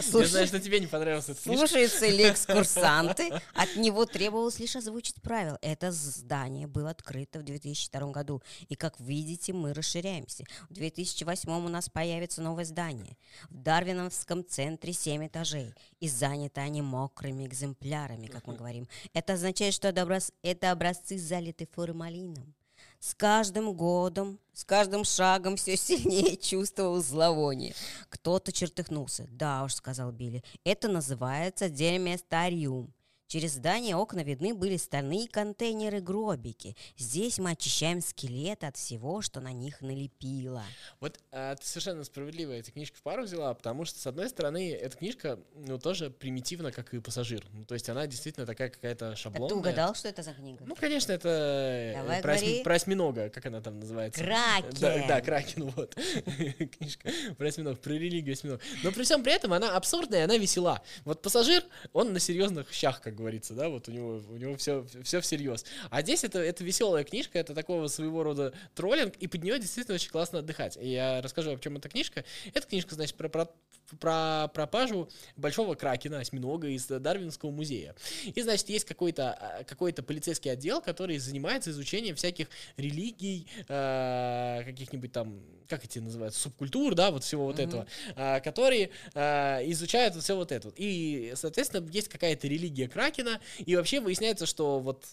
[0.00, 3.30] Слушай, Я знаю, что тебе не понравился этот Слушаются ли экскурсанты?
[3.54, 5.58] От него требовалось лишь озвучить правила.
[5.62, 8.42] Это здание было открыто в 2002 году.
[8.68, 10.44] И, как видите, мы расширяемся.
[10.68, 13.16] В 2008 у нас появится новое здание.
[13.50, 15.74] В Дарвиновском центре 7 этажей.
[16.00, 18.88] И заняты они мокрыми экземплярами, как мы говорим.
[19.12, 22.54] Это означает, что это образцы залиты формалином.
[23.02, 27.74] С каждым годом, с каждым шагом все сильнее чувствовал зловоние.
[28.08, 29.26] Кто-то чертыхнулся.
[29.28, 32.94] «Да уж»,— сказал Билли,— «это называется деместариум.
[33.32, 36.76] Через здание окна видны были стальные контейнеры-гробики.
[36.98, 40.62] Здесь мы очищаем скелеты от всего, что на них налепило.
[41.00, 44.72] Вот а, ты совершенно справедливо эти книжки в пару взяла, потому что, с одной стороны,
[44.72, 47.42] эта книжка, ну, тоже примитивна, как и «Пассажир».
[47.54, 49.46] Ну, то есть она действительно такая какая-то шаблонная.
[49.46, 50.62] А ты угадал, что это за книга?
[50.66, 54.22] Ну, конечно, это э, Давай про, осьми, про осьминога, как она там называется?
[54.22, 54.78] Кракен!
[54.78, 55.94] Да, да Кракен, вот.
[56.76, 58.60] Книжка про осьминог, про религию осьминог.
[58.82, 60.82] Но при всем при этом она абсурдная, она весела.
[61.06, 61.64] Вот «Пассажир»,
[61.94, 65.64] он на серьезных щах, как говорится, да, вот у него, у него все, все всерьез.
[65.90, 69.94] А здесь это, это веселая книжка, это такого своего рода троллинг, и под нее действительно
[69.94, 70.76] очень классно отдыхать.
[70.80, 72.24] И я расскажу, о чем эта книжка.
[72.52, 73.48] Эта книжка, значит, про, про
[74.00, 77.94] про пропажу большого кракена, осьминога из Дарвинского музея.
[78.24, 85.12] И, значит, есть какой-то а, какой полицейский отдел, который занимается изучением всяких религий, э, каких-нибудь
[85.12, 87.68] там, как эти называются, субкультур, да, вот всего вот mm-hmm.
[87.68, 90.72] этого, э, которые э, изучают все вот это.
[90.76, 95.06] И, соответственно, есть какая-то религия кракена, и вообще выясняется, что вот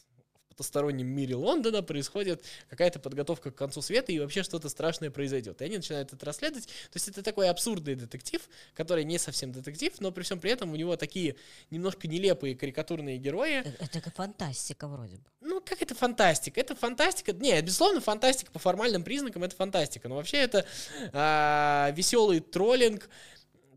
[0.60, 5.62] потустороннем мире Лондона происходит какая-то подготовка к концу света, и вообще что-то страшное произойдет.
[5.62, 6.66] И они начинают это расследовать.
[6.66, 8.42] То есть это такой абсурдный детектив,
[8.74, 11.38] который не совсем детектив, но при всем при этом у него такие
[11.72, 13.64] немножко нелепые карикатурные герои.
[13.64, 15.24] Э, это как фантастика вроде бы.
[15.40, 16.60] Ну, как это фантастика?
[16.60, 17.32] Это фантастика.
[17.32, 20.10] Не, безусловно, фантастика по формальным признакам это фантастика.
[20.10, 20.66] Но вообще это
[21.14, 23.10] а, веселый троллинг,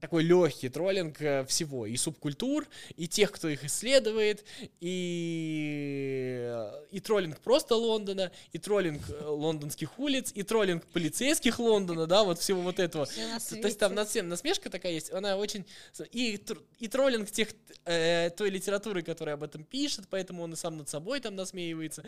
[0.03, 4.45] такой легкий троллинг э, всего, и субкультур, и тех, кто их исследует,
[4.81, 6.53] и,
[6.91, 12.41] и троллинг просто Лондона, и троллинг э, лондонских улиц, и троллинг полицейских Лондона, да, вот
[12.41, 13.07] всего вот этого.
[13.07, 15.65] То есть там над всем насмешка такая есть, она очень...
[16.11, 16.45] И,
[16.81, 17.51] и троллинг тех,
[17.85, 22.05] э, той литературы, которая об этом пишет, поэтому он и сам над собой там насмеивается.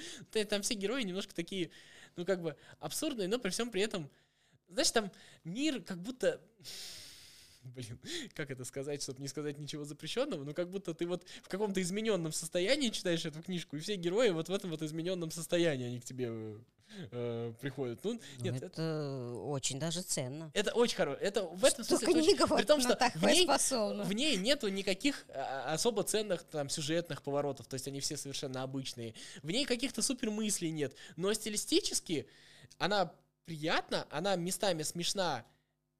[0.48, 1.70] Там все герои немножко такие,
[2.16, 4.11] ну, как бы абсурдные, но при всем при этом...
[4.68, 5.12] Знаешь, там
[5.44, 6.40] мир как будто
[7.74, 7.98] блин,
[8.35, 11.81] как это сказать, чтобы не сказать ничего запрещенного, ну как будто ты вот в каком-то
[11.81, 16.00] измененном состоянии читаешь эту книжку, и все герои вот в этом вот измененном состоянии они
[16.00, 16.59] к тебе
[17.11, 18.00] э, приходят.
[18.05, 20.50] Ну, ну нет, это, это очень даже ценно.
[20.55, 21.18] Это очень хорошо.
[21.20, 22.07] Это в этом смысле.
[22.07, 26.68] Книга очень, при том, что в ней, в ней нету никаких а, особо ценных там
[26.68, 29.14] сюжетных поворотов, то есть они все совершенно обычные.
[29.42, 32.29] В ней каких-то супер мыслей нет, но стилистически
[32.79, 33.12] она
[33.44, 35.44] приятна, она местами смешна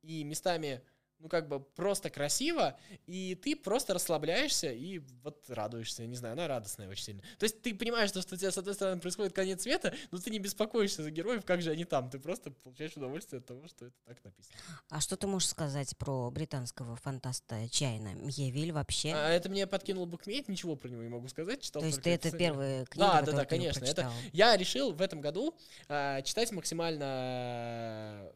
[0.03, 0.83] и местами
[1.25, 6.47] ну, как бы просто красиво, и ты просто расслабляешься и вот радуешься, не знаю, она
[6.47, 7.23] радостная очень сильно.
[7.39, 10.19] То есть ты понимаешь, что, что у тебя, с одной стороны, происходит конец света, но
[10.19, 13.67] ты не беспокоишься за героев, как же они там, ты просто получаешь удовольствие от того,
[13.69, 14.55] что это так написано.
[14.91, 18.13] А что ты можешь сказать про британского фантаста Чайна?
[18.13, 19.15] Мьявиль вообще?
[19.15, 22.11] А, это мне подкинул букмейт, ничего про него не могу сказать, читал То есть ты
[22.11, 23.83] это первая книга, Да, да, да, конечно.
[23.83, 25.57] Это, я решил в этом году
[25.89, 28.31] а, читать максимально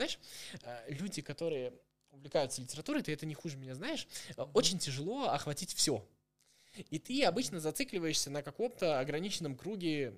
[0.00, 0.18] знаешь,
[0.64, 1.74] а, люди, которые
[2.12, 6.04] увлекаются литературой, ты это не хуже меня знаешь, э, очень тяжело охватить все.
[6.90, 10.14] И ты обычно зацикливаешься на каком-то ограниченном круге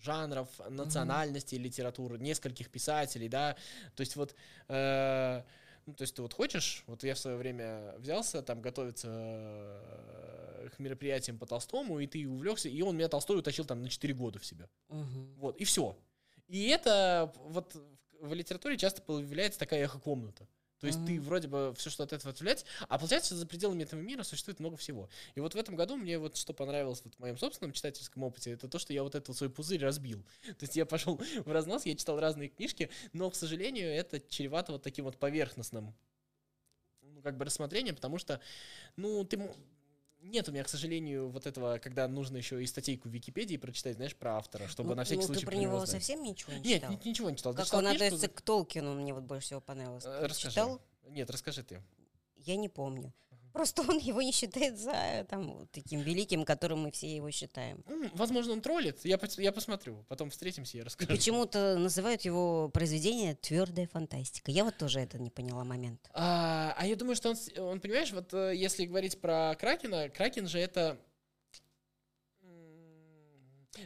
[0.00, 1.62] жанров, национальностей mm-hmm.
[1.62, 3.56] литературы, нескольких писателей, да,
[3.94, 4.34] то есть вот,
[4.68, 5.42] э,
[5.86, 10.68] ну, то есть ты вот хочешь, вот я в свое время взялся там готовиться э,
[10.74, 14.14] к мероприятиям по Толстому, и ты увлекся, и он меня Толстой утащил там на 4
[14.14, 15.34] года в себя, mm-hmm.
[15.38, 15.98] вот, и все.
[16.46, 17.76] И это вот
[18.20, 20.46] в литературе часто появляется такая эхо-комната.
[20.80, 21.06] То есть mm-hmm.
[21.06, 24.22] ты вроде бы все, что от этого отвлекается, а получается, что за пределами этого мира
[24.22, 25.08] существует много всего.
[25.34, 28.52] И вот в этом году мне вот что понравилось вот в моем собственном читательском опыте,
[28.52, 30.22] это то, что я вот этот свой пузырь разбил.
[30.44, 34.72] То есть я пошел в разнос, я читал разные книжки, но, к сожалению, это чревато
[34.72, 35.94] вот таким вот поверхностным
[37.18, 38.40] ну, как бы рассмотрением, потому что,
[38.96, 39.38] ну, ты
[40.28, 43.96] нет у меня, к сожалению, вот этого, когда нужно еще и статейку в Википедии прочитать,
[43.96, 45.40] знаешь, про автора, чтобы ну, на всякий ну, случай...
[45.40, 45.90] ты про него знать.
[45.90, 46.90] совсем ничего не читал?
[46.90, 47.54] Нет, ничего не читал.
[47.54, 50.04] Как он относится к Толкину, мне вот больше всего понравилось.
[50.06, 50.54] Э, расскажи.
[50.54, 50.80] Читал?
[51.08, 51.82] Нет, расскажи ты.
[52.36, 53.12] Я не помню.
[53.52, 57.84] Просто он его не считает за там, таким великим, которым мы все его считаем.
[58.14, 59.04] Возможно, он троллит.
[59.04, 60.04] Я, я посмотрю.
[60.08, 61.12] Потом встретимся и расскажу.
[61.12, 64.50] И почему-то называют его произведение твердая фантастика.
[64.50, 66.00] Я вот тоже это не поняла момент.
[66.12, 70.46] А, а я думаю, что он, он, понимаешь, вот э, если говорить про Кракена, Кракен
[70.46, 70.98] же это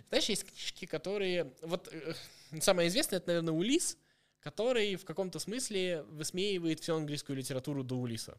[0.08, 1.52] знаешь, есть книжки, которые...
[1.62, 2.14] Вот э,
[2.60, 3.98] самое известное, это, наверное, Улис,
[4.40, 8.38] который в каком-то смысле высмеивает всю английскую литературу до Улиса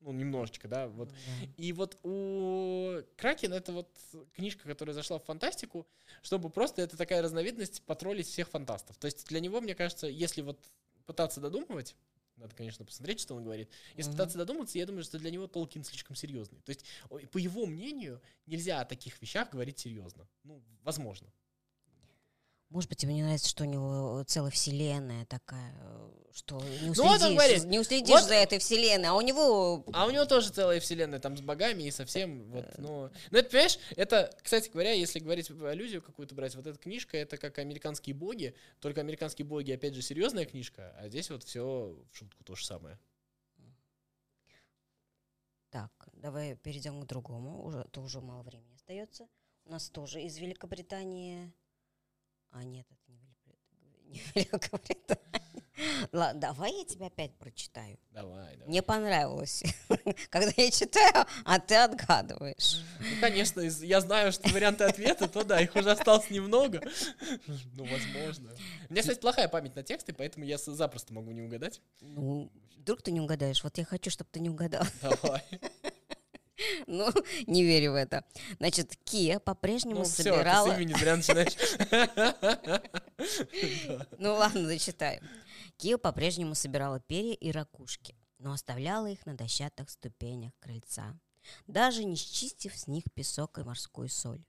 [0.00, 1.10] ну, немножечко, да, вот.
[1.10, 1.54] Mm-hmm.
[1.56, 3.88] И вот у Кракен это вот
[4.34, 5.86] книжка, которая зашла в фантастику,
[6.22, 8.96] чтобы просто это такая разновидность потроллить всех фантастов.
[8.98, 10.58] То есть для него, мне кажется, если вот
[11.06, 11.96] пытаться додумывать,
[12.36, 13.70] надо, конечно, посмотреть, что он говорит.
[13.96, 14.14] Если mm-hmm.
[14.14, 16.60] пытаться додуматься, я думаю, что для него Толкин слишком серьезный.
[16.60, 16.84] То есть,
[17.32, 20.28] по его мнению, нельзя о таких вещах говорить серьезно.
[20.44, 21.32] Ну, возможно.
[22.70, 25.72] Может быть, тебе не нравится, что у него целая вселенная такая,
[26.32, 29.20] что не уследишь, ну, вот он говорит, не уследишь вот, за этой вселенной, а у
[29.20, 29.84] него...
[29.92, 33.08] А у него тоже целая вселенная, там, с богами и совсем, вот, ну...
[33.30, 37.36] Ну, это, понимаешь, это, кстати говоря, если говорить аллюзию какую-то брать, вот эта книжка, это
[37.36, 42.16] как американские боги, только американские боги, опять же, серьезная книжка, а здесь вот все в
[42.16, 42.98] шутку то же самое.
[45.70, 49.28] Так, давай перейдем к другому, уже, то уже мало времени остается.
[49.64, 51.52] У нас тоже из Великобритании
[52.56, 55.42] а нет, это не Великобритания.
[56.12, 57.98] Ладно, давай я тебя опять прочитаю.
[58.12, 58.68] Давай, давай.
[58.68, 59.62] Мне понравилось,
[60.30, 62.82] когда я читаю, а ты отгадываешь.
[62.98, 66.80] Ну, конечно, я знаю, что варианты ответа, то да, их уже осталось немного.
[67.46, 68.50] Ну, возможно.
[68.88, 71.82] У меня, кстати, плохая память на тексты, поэтому я запросто могу не угадать.
[72.00, 73.62] Ну, вдруг ты не угадаешь.
[73.62, 74.84] Вот я хочу, чтобы ты не угадал.
[75.02, 75.42] Давай.
[76.86, 77.10] Ну,
[77.46, 78.24] не верю в это.
[78.58, 80.68] Значит, Кия по-прежнему ну, собирала...
[80.68, 81.56] Все, ты с не зря начинаешь.
[84.18, 85.22] Ну ладно, зачитаем.
[85.76, 91.18] Кия по-прежнему собирала перья и ракушки, но оставляла их на дощатых ступенях крыльца,
[91.66, 94.44] даже не счистив с них песок и морскую соль.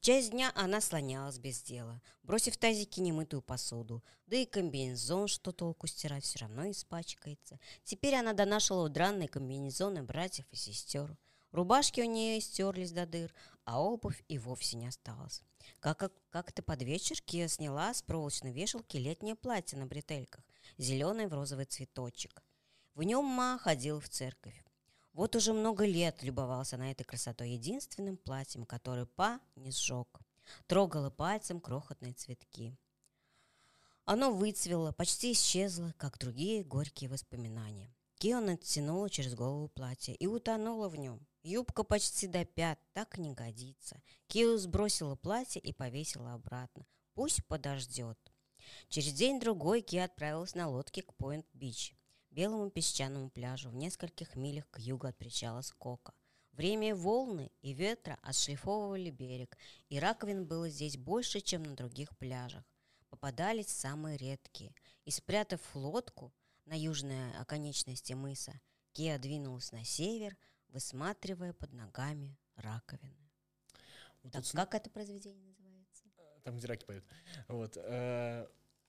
[0.00, 5.52] Часть дня она слонялась без дела, бросив в тазики немытую посуду, да и комбинезон, что
[5.52, 7.60] толку стирать, все равно испачкается.
[7.84, 11.16] Теперь она донашила дранные комбинезоны братьев и сестер–
[11.52, 13.34] Рубашки у нее стерлись до дыр,
[13.64, 15.42] а обувь и вовсе не осталось.
[15.80, 20.44] Как- как-то под вечер Кия сняла с проволочной вешалки летнее платье на бретельках,
[20.78, 22.42] зеленое в розовый цветочек.
[22.94, 24.64] В нем Ма ходил в церковь.
[25.12, 30.20] Вот уже много лет любовался на этой красотой единственным платьем, которое Па не сжег.
[30.66, 32.76] Трогала пальцем крохотные цветки.
[34.04, 37.94] Оно выцвело, почти исчезло, как другие горькие воспоминания.
[38.16, 41.26] Кио натянула через голову платье и утонула в нем.
[41.42, 44.02] Юбка почти до пят, так не годится.
[44.26, 46.86] Кио сбросила платье и повесила обратно.
[47.14, 48.18] Пусть подождет.
[48.88, 51.94] Через день-другой Ки отправилась на лодке к Пойнт-Бич,
[52.30, 56.12] белому песчаному пляжу в нескольких милях к югу от причала Скока.
[56.52, 59.56] Время волны и ветра отшлифовывали берег,
[59.88, 62.64] и раковин было здесь больше, чем на других пляжах.
[63.08, 64.74] Попадались самые редкие.
[65.04, 66.32] И спрятав лодку
[66.66, 68.60] на южной оконечности мыса,
[68.92, 70.36] Кия двинулась на север,
[70.72, 73.30] высматривая под ногами раковины.
[74.22, 76.04] Вот так, как это произведение называется?
[76.44, 77.04] Там, где раки поют.
[77.48, 77.76] Вот.
[77.76, 78.46] Э,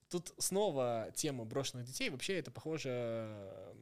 [0.08, 2.10] тут снова тема брошенных детей.
[2.10, 3.74] Вообще это похоже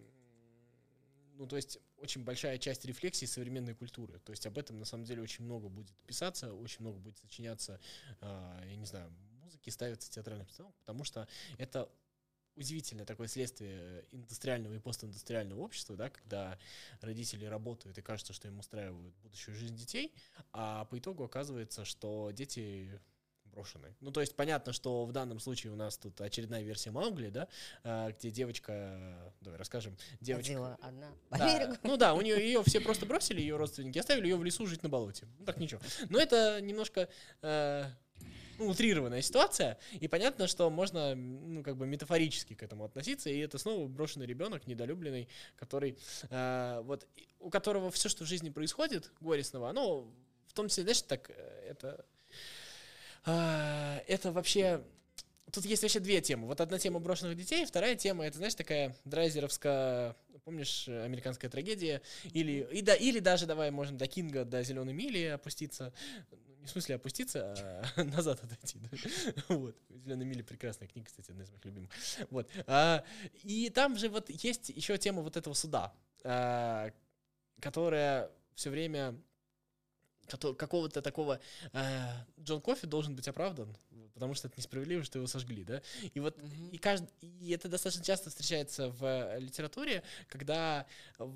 [1.40, 4.18] ну, то есть очень большая часть рефлексии современной культуры.
[4.18, 7.80] То есть об этом на самом деле очень много будет писаться, очень много будет сочиняться,
[8.20, 9.10] э, я не знаю,
[9.42, 11.26] музыки ставится театральных постановок, потому что
[11.56, 11.90] это
[12.60, 16.58] удивительное такое следствие индустриального и постиндустриального общества, да, когда
[17.00, 20.12] родители работают и кажется, что им устраивают будущую жизнь детей,
[20.52, 23.00] а по итогу оказывается, что дети
[23.50, 23.94] брошены.
[24.00, 27.48] Ну, то есть понятно, что в данном случае у нас тут очередная версия Маугли, да,
[27.82, 30.52] а, где девочка, давай расскажем, девочка...
[30.52, 31.76] Ходила одна по да, берегу.
[31.82, 34.82] Ну да, у нее ее все просто бросили, ее родственники, оставили ее в лесу жить
[34.82, 35.26] на болоте.
[35.38, 35.80] Ну так ничего.
[36.08, 37.08] Но это немножко
[37.42, 37.90] э,
[38.60, 43.38] ну, утрированная ситуация, и понятно, что можно, ну, как бы метафорически к этому относиться, и
[43.38, 45.96] это снова брошенный ребенок, недолюбленный, который,
[46.28, 47.08] э, вот,
[47.40, 50.06] у которого все, что в жизни происходит, горестного, оно
[50.46, 52.04] в том числе, знаешь, так, э, это
[53.24, 54.82] а, это вообще...
[55.52, 56.46] Тут есть вообще две темы.
[56.46, 62.02] Вот одна тема брошенных детей, вторая тема, это, знаешь, такая драйзеровская, помнишь, американская трагедия,
[62.32, 65.92] или, и да, или даже, давай, можем до Кинга, до Зеленой мили опуститься,
[66.60, 67.54] не в смысле опуститься,
[67.96, 68.78] а назад отойти.
[68.78, 68.88] Да?
[69.48, 69.76] Вот.
[69.88, 71.90] Зеленая мили прекрасная книга, кстати, одна из моих любимых.
[72.30, 72.48] Вот.
[72.66, 73.02] А,
[73.42, 75.92] и там же вот есть еще тема вот этого суда,
[76.24, 76.90] а,
[77.60, 79.18] которая все время
[80.36, 81.40] какого-то такого
[81.72, 81.80] э,
[82.38, 83.76] Джон Кофи должен быть оправдан,
[84.14, 85.82] потому что это несправедливо, что его сожгли, да.
[86.14, 86.70] И вот mm-hmm.
[86.70, 90.86] и каждый и это достаточно часто встречается в литературе, когда
[91.18, 91.28] э,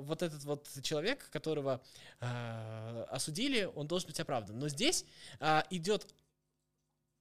[0.00, 1.80] вот этот вот человек, которого
[2.20, 4.58] э, осудили, он должен быть оправдан.
[4.58, 5.04] Но здесь
[5.38, 6.06] э, идет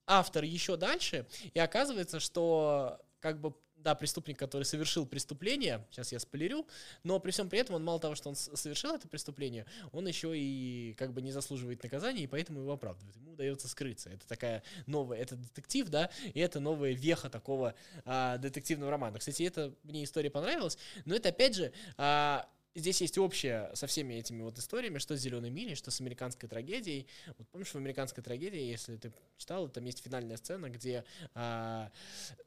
[0.08, 6.20] автор еще дальше, и оказывается, что как бы да, преступник, который совершил преступление, сейчас я
[6.20, 6.68] спойлерю,
[7.04, 10.38] но при всем при этом он мало того, что он совершил это преступление, он еще
[10.38, 13.16] и как бы не заслуживает наказания, и поэтому его оправдывают.
[13.16, 14.10] Ему удается скрыться.
[14.10, 17.74] Это такая новая, это детектив, да, и это новая веха такого
[18.06, 19.20] а, детективного романа.
[19.20, 24.16] Кстати, это мне история понравилась, но это опять же а, здесь есть общее со всеми
[24.16, 27.08] этими вот историями, что с «Зеленой милей», что с американской трагедией.
[27.38, 31.04] Вот помнишь, в американской трагедии, если ты читал, там есть финальная сцена, где,
[31.34, 31.92] а,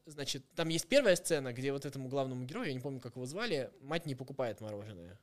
[0.07, 3.27] значит, там есть первая сцена, где вот этому главному герою, я не помню, как его
[3.27, 5.19] звали, мать не покупает мороженое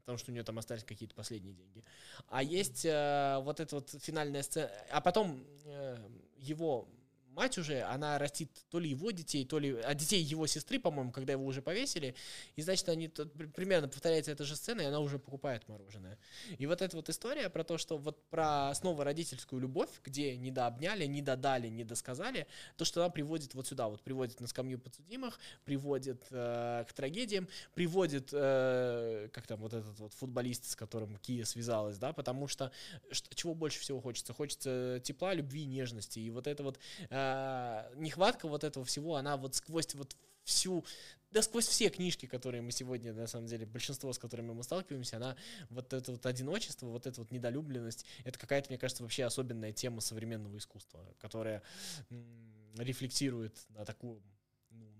[0.00, 1.84] потому что у нее там остались какие-то последние деньги.
[2.26, 5.98] А есть э, вот эта вот финальная сцена, а потом э,
[6.36, 6.88] его
[7.30, 11.12] мать уже, она растит то ли его детей, то ли а детей его сестры, по-моему,
[11.12, 12.14] когда его уже повесили,
[12.56, 16.18] и значит, они тут, примерно повторяется эта же сцена, и она уже покупает мороженое.
[16.58, 20.50] И вот эта вот история про то, что вот про снова родительскую любовь, где не
[20.50, 24.78] дообняли, не додали, не досказали, то, что она приводит вот сюда, вот приводит на скамью
[24.78, 31.16] подсудимых, приводит э, к трагедиям, приводит, э, как там вот этот вот футболист, с которым
[31.18, 32.72] Кия связалась, да, потому что,
[33.10, 34.32] что чего больше всего хочется?
[34.32, 36.78] Хочется тепла, любви, нежности, и вот это вот
[37.08, 40.84] э, э, нехватка вот этого всего, она вот сквозь вот всю,
[41.30, 45.16] да сквозь все книжки, которые мы сегодня, на самом деле, большинство, с которыми мы сталкиваемся,
[45.16, 45.36] она,
[45.68, 50.00] вот это вот одиночество, вот эта вот недолюбленность, это какая-то, мне кажется, вообще особенная тема
[50.00, 51.62] современного искусства, которая
[52.10, 54.22] м- рефлексирует на такую,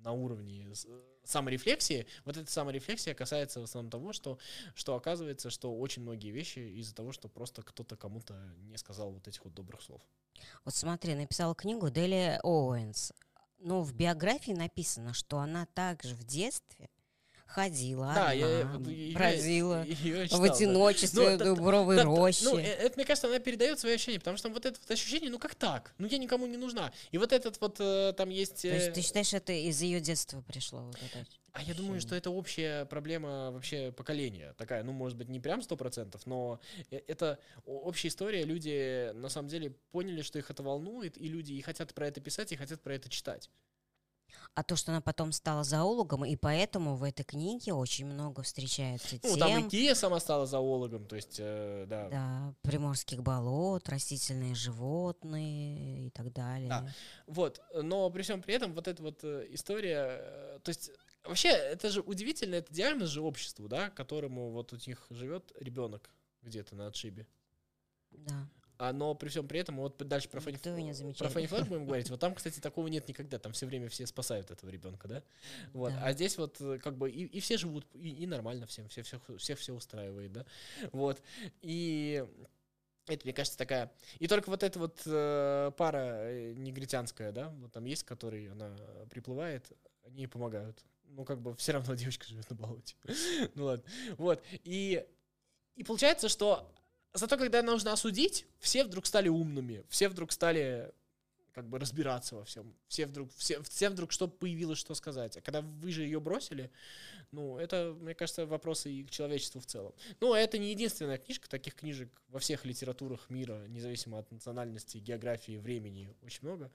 [0.03, 0.67] на уровне
[1.25, 2.07] саморефлексии.
[2.25, 4.39] Вот эта саморефлексия касается в основном того, что,
[4.75, 9.29] что оказывается, что очень многие вещи из-за того, что просто кто-то кому-то не сказал вот
[9.29, 10.03] этих вот добрых слов.
[10.65, 13.13] Вот смотри, написала книгу Дели Оуэнс.
[13.59, 16.89] Но в биографии написано, что она также в детстве
[17.51, 21.45] ходила, да, одна, я, бродила ее, читал, в одиночестве да.
[21.45, 22.45] дубровой да, рощи.
[22.45, 25.31] Ну, э, это, мне кажется, она передает свои ощущения, потому что вот это вот ощущение,
[25.31, 25.93] ну как так?
[25.99, 26.93] Ну я никому не нужна.
[27.11, 28.63] И вот этот вот э, там есть...
[28.63, 30.81] То есть ты считаешь, это из ее детства пришло?
[30.81, 34.55] Вот это а я думаю, что это общая проблема вообще поколения.
[34.57, 38.45] Такая, ну, может быть, не прям сто процентов, но э, это общая история.
[38.45, 42.21] Люди, на самом деле, поняли, что их это волнует, и люди и хотят про это
[42.21, 43.51] писать, и хотят про это читать.
[44.55, 49.17] А то, что она потом стала зоологом, и поэтому в этой книге очень много встречается
[49.23, 49.39] ну, тем...
[49.39, 52.09] там и Кия сама стала зоологом, то есть, э, да.
[52.09, 56.69] Да, приморских болот, растительные животные и так далее.
[56.69, 56.89] Да.
[57.27, 60.91] Вот, но при всем при этом вот эта вот э, история, э, то есть
[61.25, 66.11] вообще это же удивительно, это диагноз же обществу, да, которому вот у них живет ребенок
[66.43, 67.27] где-то на отшибе.
[68.11, 68.49] Да.
[68.81, 72.09] А, но при всем при этом, вот дальше про Фанни, про Фанни Флэг будем говорить,
[72.09, 75.23] вот там, кстати, такого нет никогда, там все время все спасают этого ребенка, да?
[75.75, 76.03] Вот, да.
[76.03, 79.03] а здесь вот э, как бы и, и все живут, и, и нормально всем, все,
[79.03, 80.47] все, всех все устраивает, да?
[80.93, 81.21] Вот,
[81.61, 82.25] и
[83.07, 83.93] это, мне кажется, такая...
[84.19, 88.75] И только вот эта вот э, пара э, негритянская, да, вот там есть, который она
[89.11, 89.71] приплывает,
[90.07, 90.83] они ей помогают.
[91.05, 92.97] Ну, как бы все равно девочка живет на болоте.
[93.55, 93.85] ну ладно.
[94.17, 94.43] Вот.
[94.65, 95.05] И,
[95.77, 96.73] и получается, что
[97.13, 100.93] Зато когда нужно осудить, все вдруг стали умными, все вдруг стали
[101.53, 102.75] как бы разбираться во всем.
[102.89, 105.37] Все вдруг, все, все вдруг что появилось, что сказать.
[105.37, 106.71] А когда вы же ее бросили,
[107.33, 109.93] ну, это, мне кажется, вопросы и к человечеству в целом.
[110.21, 115.57] Ну, это не единственная книжка, таких книжек во всех литературах мира, независимо от национальности, географии,
[115.59, 116.71] времени, очень много.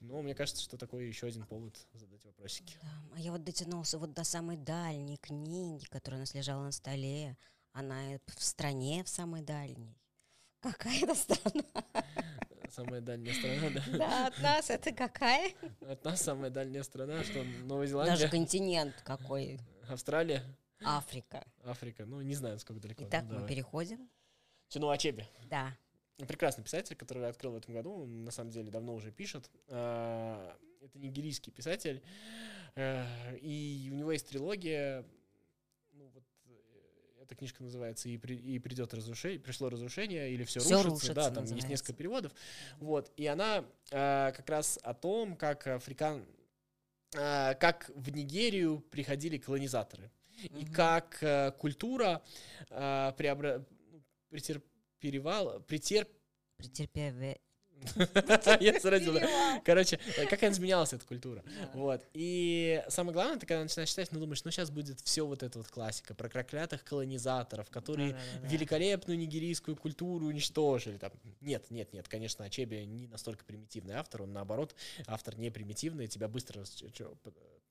[0.00, 2.76] Но мне кажется, что такой еще один повод задать вопросики.
[2.82, 6.72] Да, а я вот дотянулся вот до самой дальней книги, которая у нас лежала на
[6.72, 7.36] столе.
[7.72, 9.96] Она в стране, в самой дальней.
[10.60, 11.64] Какая это страна?
[12.70, 13.98] Самая дальняя страна, да?
[13.98, 15.52] Да, от нас это какая?
[15.80, 18.12] От нас самая дальняя страна, что Новая Зеландия?
[18.12, 19.58] Даже континент какой?
[19.88, 20.44] Австралия?
[20.82, 21.44] Африка.
[21.64, 23.04] Африка, ну не знаю, сколько далеко.
[23.04, 24.08] Итак, ну, мы переходим.
[24.68, 25.26] Чинуа Ачеби.
[25.48, 25.76] Да.
[26.16, 29.50] Прекрасный писатель, который я открыл в этом году, он на самом деле давно уже пишет.
[29.68, 32.02] А, это нигерийский писатель,
[32.74, 35.04] э, и у него есть трилогия
[37.30, 41.14] эта книжка называется «И, при, и придет разрушение», «Пришло разрушение» или «Все, Все рушится», рушится,
[41.14, 41.54] да, там называется.
[41.54, 42.32] есть несколько переводов,
[42.80, 46.26] вот, и она э, как раз о том, как африкан,
[47.14, 50.10] э, как в Нигерию приходили колонизаторы,
[50.44, 50.58] угу.
[50.58, 52.20] и как э, культура
[52.68, 53.64] э, преобра...
[54.28, 56.08] претерпевала, претерп...
[56.56, 57.40] претерпеве
[58.60, 59.18] Я заразил.
[59.64, 61.42] Короче, как она изменялась, эта культура.
[61.74, 62.02] Вот.
[62.14, 65.58] И самое главное, ты когда начинаешь читать, ну думаешь, ну сейчас будет все вот это
[65.58, 70.98] вот классика про проклятых колонизаторов, которые великолепную нигерийскую культуру уничтожили.
[70.98, 71.12] Там.
[71.40, 74.74] Нет, нет, нет, конечно, Ачеби не настолько примитивный автор, он наоборот,
[75.06, 76.64] автор не примитивный, тебя быстро...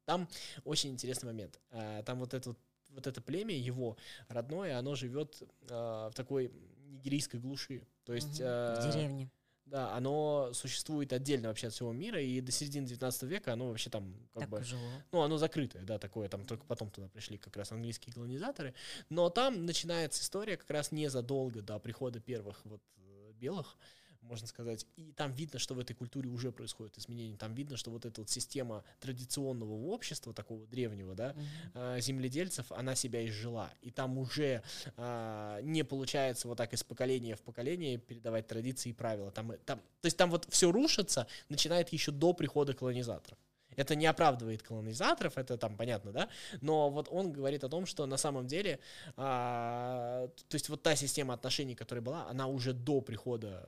[0.05, 0.28] Там
[0.64, 1.60] очень интересный момент.
[1.70, 2.55] А, там вот это
[2.89, 3.97] вот это племя его
[4.28, 6.51] родное, оно живет э, в такой
[6.88, 7.84] нигерийской глуши.
[8.03, 8.39] То есть...
[8.39, 9.30] Э, в деревне.
[9.70, 13.91] Да, оно существует отдельно вообще от всего мира, и до середины 19 века оно вообще
[13.91, 14.63] там как так бы...
[14.63, 15.03] Жило.
[15.11, 18.74] Ну, оно закрытое, да, такое, там только потом туда пришли как раз английские колонизаторы.
[19.09, 23.78] Но там начинается история как раз незадолго до прихода первых вот э, белых,
[24.22, 24.86] можно сказать.
[24.95, 27.38] И там видно, что в этой культуре уже происходят изменения.
[27.38, 31.36] Там видно, что вот эта вот система традиционного общества, такого древнего, да,
[31.74, 32.01] mm-hmm.
[32.01, 33.72] земледельцев, она себя изжила.
[33.82, 34.61] И там уже
[34.97, 39.32] а, не получается вот так из поколения в поколение передавать традиции и правила.
[39.32, 43.38] Там, там, то есть там вот все рушится, начинает еще до прихода колонизаторов.
[43.76, 46.30] Это не оправдывает колонизаторов, это там понятно, да?
[46.59, 48.80] Но вот он говорит о том, что на самом деле,
[49.15, 53.65] а, то есть вот та система отношений, которая была, она уже до прихода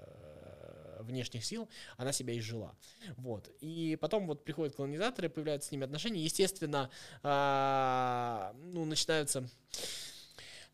[1.02, 2.76] внешних сил, она себя изжила.
[3.18, 3.50] Вот.
[3.62, 6.24] И потом вот приходят колонизаторы, появляются с ними отношения.
[6.24, 6.90] Естественно,
[7.24, 9.48] а, ну, начинаются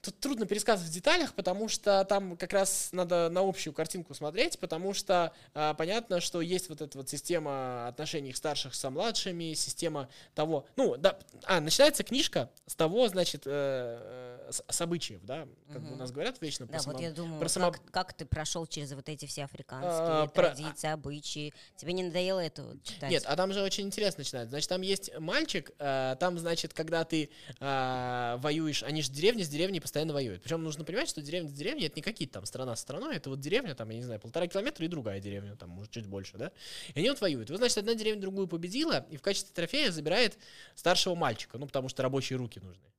[0.01, 4.59] Тут трудно пересказывать в деталях, потому что там как раз надо на общую картинку смотреть,
[4.59, 10.07] потому что э, понятно, что есть вот эта вот система отношений старших со младшими, система
[10.35, 15.81] того, ну, да, а, начинается книжка с того, значит, э, с, с обычаев, да, как
[15.81, 15.93] угу.
[15.93, 17.71] у нас говорят вечно да, про вот само, я думаю, про само...
[17.71, 20.93] как, как ты прошел через вот эти все африканские а, традиции, про...
[20.93, 23.09] обычаи, тебе не надоело это вот читать?
[23.09, 27.03] Нет, а там же очень интересно начинается, значит, там есть мальчик, э, там, значит, когда
[27.03, 27.29] ты
[27.59, 30.41] э, воюешь, они же деревни с деревней постоянно воюют.
[30.43, 33.29] Причем нужно понимать, что деревня с деревней это не какие-то там страна с страной, это
[33.29, 36.37] вот деревня, там, я не знаю, полтора километра и другая деревня, там, может, чуть больше,
[36.37, 36.51] да?
[36.93, 37.49] И они вот воюют.
[37.49, 40.37] Вот, значит, одна деревня другую победила, и в качестве трофея забирает
[40.75, 42.91] старшего мальчика, ну, потому что рабочие руки нужны.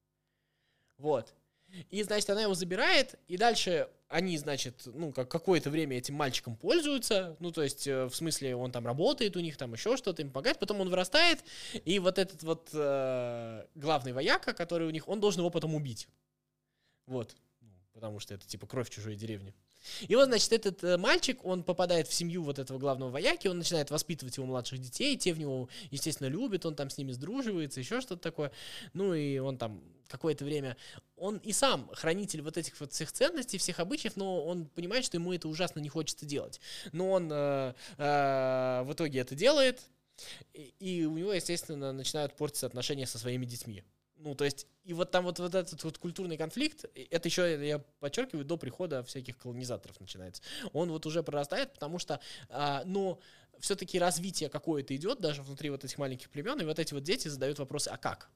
[0.99, 1.35] Вот.
[1.91, 6.57] И, значит, она его забирает, и дальше они, значит, ну, как какое-то время этим мальчиком
[6.57, 10.23] пользуются, ну, то есть, э, в смысле, он там работает у них, там еще что-то
[10.23, 11.45] им помогает, потом он вырастает,
[11.85, 16.09] и вот этот вот э, главный вояка, который у них, он должен его потом убить.
[17.09, 17.35] Вот.
[17.63, 19.55] Ну, потому что это типа кровь чужой деревни.
[20.09, 23.59] И вот, значит, этот э, мальчик, он попадает в семью вот этого главного вояки, он
[23.59, 27.81] начинает воспитывать его младших детей, те в него, естественно, любят, он там с ними сдруживается,
[27.81, 28.53] еще что-то такое.
[28.93, 30.77] Ну и он там какое-то время,
[31.17, 35.17] он и сам хранитель вот этих вот всех ценностей, всех обычаев, но он понимает, что
[35.17, 36.61] ему это ужасно не хочется делать.
[36.93, 39.81] Но он э, э, в итоге это делает,
[40.53, 43.85] И, и у него, естественно, начинают портиться отношения со своими детьми.
[44.19, 47.79] Ну, то есть, и вот там вот, вот этот вот культурный конфликт, это еще, я
[48.01, 50.43] подчеркиваю, до прихода всяких колонизаторов начинается.
[50.73, 53.21] Он вот уже прорастает, потому что, а, ну,
[53.61, 57.29] все-таки развитие какое-то идет даже внутри вот этих маленьких племен, и вот эти вот дети
[57.29, 58.29] задают вопросы, а как?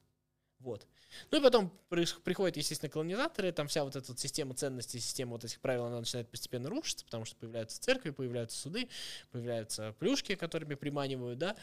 [0.63, 0.87] Вот.
[1.29, 5.43] Ну и потом приходят, естественно, колонизаторы, там вся вот эта вот система ценностей, система вот
[5.43, 8.87] этих правил, она начинает постепенно рушиться, потому что появляются церкви, появляются суды,
[9.31, 11.57] появляются плюшки, которыми приманивают, да.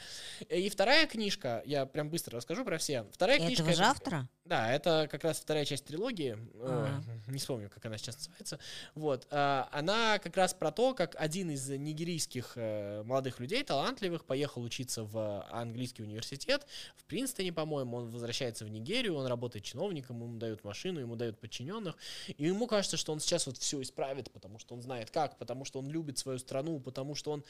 [0.51, 3.07] И вторая книжка, я прям быстро расскажу про все.
[3.11, 3.73] Вторая Этого книжка...
[3.73, 4.29] же автора?
[4.51, 7.01] Да, это как раз вторая часть трилогии, а.
[7.29, 8.59] не вспомню, как она сейчас называется.
[8.97, 9.29] Вот.
[9.31, 14.63] А, она как раз про то, как один из нигерийских э, молодых людей, талантливых, поехал
[14.63, 20.37] учиться в английский университет, в Принстоне, по-моему, он возвращается в Нигерию, он работает чиновником, ему
[20.37, 21.97] дают машину, ему дают подчиненных,
[22.27, 25.65] и ему кажется, что он сейчас вот все исправит, потому что он знает как, потому
[25.65, 27.45] что он любит свою страну, потому что он,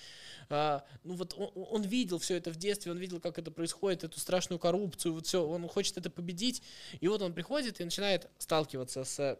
[0.51, 4.05] а, ну вот он, он видел все это в детстве, он видел, как это происходит,
[4.05, 6.63] эту страшную коррупцию, вот все, он хочет это победить,
[6.99, 9.39] и вот он приходит и начинает сталкиваться с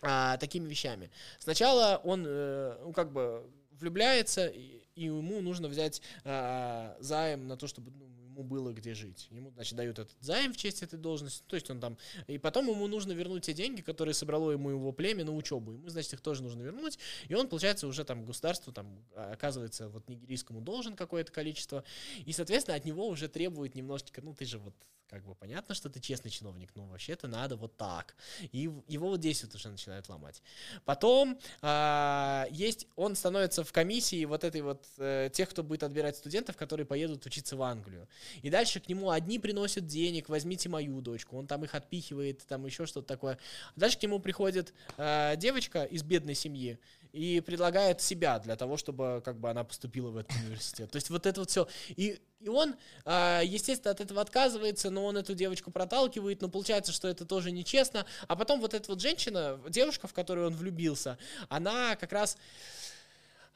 [0.00, 1.10] а, такими вещами.
[1.38, 7.56] Сначала он, э, ну, как бы влюбляется, и, и ему нужно взять а, займ на
[7.56, 9.28] то, чтобы ну, ему было где жить.
[9.30, 11.96] Ему, значит, дают этот займ в честь этой должности, то есть он там...
[12.26, 15.72] И потом ему нужно вернуть те деньги, которые собрало ему его племя на учебу.
[15.72, 20.08] Ему, значит, их тоже нужно вернуть, и он, получается, уже там государству, там, оказывается, вот
[20.08, 21.84] нигерийскому должен какое-то количество,
[22.24, 24.74] и, соответственно, от него уже требует немножечко, ну, ты же вот
[25.12, 28.16] как бы понятно, что ты честный чиновник, но вообще-то надо вот так.
[28.50, 30.42] И его вот здесь вот уже начинают ломать.
[30.86, 36.16] Потом а, есть, он становится в комиссии вот этой вот э, тех, кто будет отбирать
[36.16, 38.08] студентов, которые поедут учиться в Англию.
[38.42, 42.66] И дальше к нему одни приносят денег, возьмите мою дочку, он там их отпихивает, там
[42.66, 43.38] еще что-то такое.
[43.76, 46.78] Дальше к нему приходит э, девочка из бедной семьи,
[47.12, 50.90] и предлагает себя для того, чтобы как бы она поступила в этот университет.
[50.90, 51.68] То есть вот это вот все.
[51.88, 56.92] И, и он, а, естественно, от этого отказывается, но он эту девочку проталкивает, но получается,
[56.92, 58.06] что это тоже нечестно.
[58.28, 61.18] А потом вот эта вот женщина, девушка, в которую он влюбился,
[61.48, 62.36] она как раз...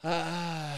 [0.02, 0.76] А,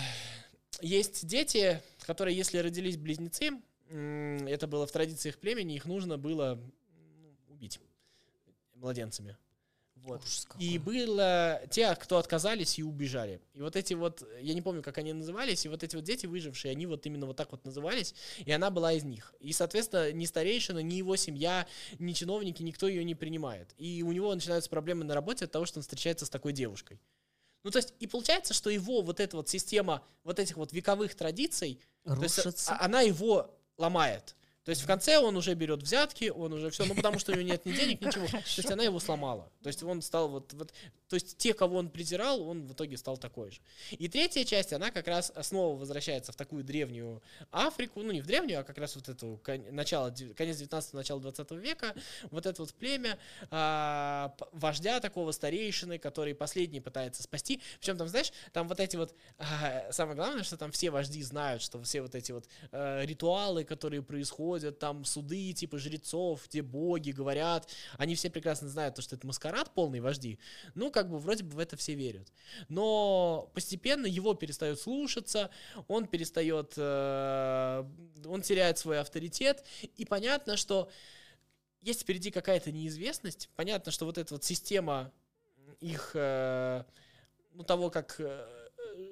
[0.80, 3.50] есть дети, которые, если родились близнецы,
[3.90, 6.58] это было в традициях племени, их нужно было
[7.48, 7.80] убить
[8.74, 9.36] младенцами.
[9.96, 10.22] Вот.
[10.58, 13.40] И было те, кто отказались и убежали.
[13.54, 16.26] И вот эти вот, я не помню, как они назывались, и вот эти вот дети
[16.26, 19.34] выжившие, они вот именно вот так вот назывались, и она была из них.
[19.40, 21.66] И, соответственно, ни старейшина, ни его семья,
[21.98, 23.74] ни чиновники, никто ее не принимает.
[23.76, 27.00] И у него начинаются проблемы на работе от того, что он встречается с такой девушкой.
[27.64, 31.14] Ну, то есть, и получается, что его вот эта вот система вот этих вот вековых
[31.14, 32.42] традиций, Рушится.
[32.42, 34.34] то есть, а, она его ломает.
[34.68, 37.34] То есть в конце он уже берет взятки, он уже все, ну потому что у
[37.36, 38.26] него нет ни денег, ничего.
[38.26, 39.50] То есть она его сломала.
[39.62, 40.74] То есть он стал вот, вот,
[41.08, 43.60] то есть те, кого он презирал, он в итоге стал такой же.
[43.92, 48.26] И третья часть, она как раз снова возвращается в такую древнюю Африку, ну не в
[48.26, 49.40] древнюю, а как раз вот эту
[49.70, 51.94] начало, конец 19 начало 20 века,
[52.30, 53.18] вот это вот племя
[53.50, 57.62] а, вождя такого старейшины, который последний пытается спасти.
[57.80, 61.62] Причем там, знаешь, там вот эти вот, а, самое главное, что там все вожди знают,
[61.62, 66.62] что все вот эти вот а, ритуалы, которые происходят, происходят там суды типа жрецов, где
[66.62, 70.38] боги говорят, они все прекрасно знают, то, что это маскарад полный вожди,
[70.74, 72.32] ну, как бы вроде бы в это все верят.
[72.68, 75.50] Но постепенно его перестают слушаться,
[75.86, 77.84] он перестает, э,
[78.26, 79.64] он теряет свой авторитет,
[79.96, 80.90] и понятно, что
[81.82, 85.12] есть впереди какая-то неизвестность, понятно, что вот эта вот система
[85.80, 86.84] их, э,
[87.54, 88.46] ну, того, как э,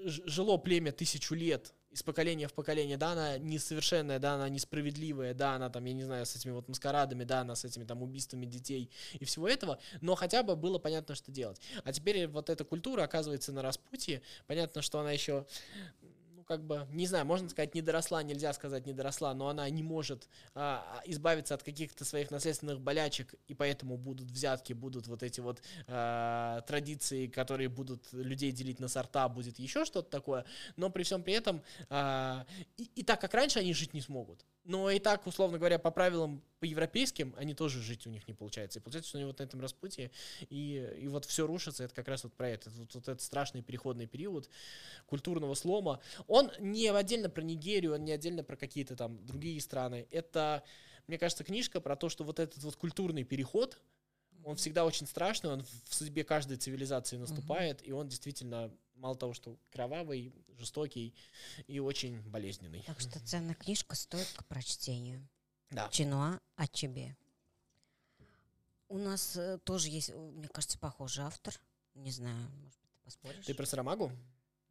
[0.04, 5.54] жило племя тысячу лет, из поколения в поколение, да, она несовершенная, да, она несправедливая, да,
[5.54, 8.44] она там, я не знаю, с этими вот маскарадами, да, она с этими там убийствами
[8.44, 11.58] детей и всего этого, но хотя бы было понятно, что делать.
[11.84, 15.46] А теперь вот эта культура оказывается на распутье, понятно, что она еще
[16.46, 19.82] как бы, не знаю, можно сказать, не доросла, нельзя сказать не доросла, но она не
[19.82, 25.40] может а, избавиться от каких-то своих наследственных болячек, и поэтому будут взятки, будут вот эти
[25.40, 30.44] вот а, традиции, которые будут людей делить на сорта, будет еще что-то такое,
[30.76, 34.44] но при всем при этом а, и, и так как раньше они жить не смогут.
[34.66, 38.34] Но и так, условно говоря, по правилам, по европейским, они тоже жить у них не
[38.34, 38.80] получается.
[38.80, 40.10] И получается, что они вот на этом распутье,
[40.50, 43.62] и, и вот все рушится, это как раз вот про это, вот, вот этот страшный
[43.62, 44.50] переходный период
[45.06, 46.00] культурного слома.
[46.26, 50.08] Он не отдельно про Нигерию, он не отдельно про какие-то там другие страны.
[50.10, 50.64] Это,
[51.06, 53.80] мне кажется, книжка про то, что вот этот вот культурный переход,
[54.42, 57.86] он всегда очень страшный, он в судьбе каждой цивилизации наступает, mm-hmm.
[57.86, 61.14] и он действительно мало того, что кровавый, жестокий
[61.66, 62.82] и очень болезненный.
[62.86, 65.26] Так что ценная книжка стоит к прочтению.
[65.70, 65.88] Да.
[65.88, 67.16] Чинуа Ачебе.
[68.88, 71.54] У нас э, тоже есть, мне кажется, похожий автор.
[71.94, 73.44] Не знаю, может быть, ты поспоришь?
[73.44, 74.12] Ты про Сарамагу?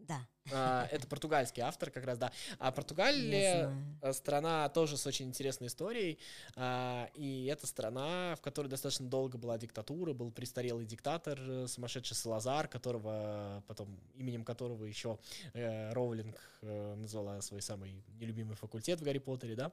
[0.07, 0.27] Да.
[0.51, 2.31] А, это португальский автор как раз, да.
[2.59, 3.71] А Португалия
[4.11, 6.19] страна тоже с очень интересной историей.
[6.55, 12.15] А, и это страна, в которой достаточно долго была диктатура, был престарелый диктатор, э, сумасшедший
[12.15, 15.17] Салазар, которого потом, именем которого еще
[15.53, 19.71] э, Роулинг э, назвала свой самый нелюбимый факультет в Гарри Поттере, да.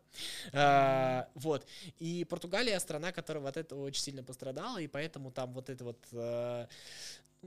[0.52, 1.66] А, вот.
[1.98, 6.68] И Португалия страна, которая от этого очень сильно пострадала, и поэтому там вот это вот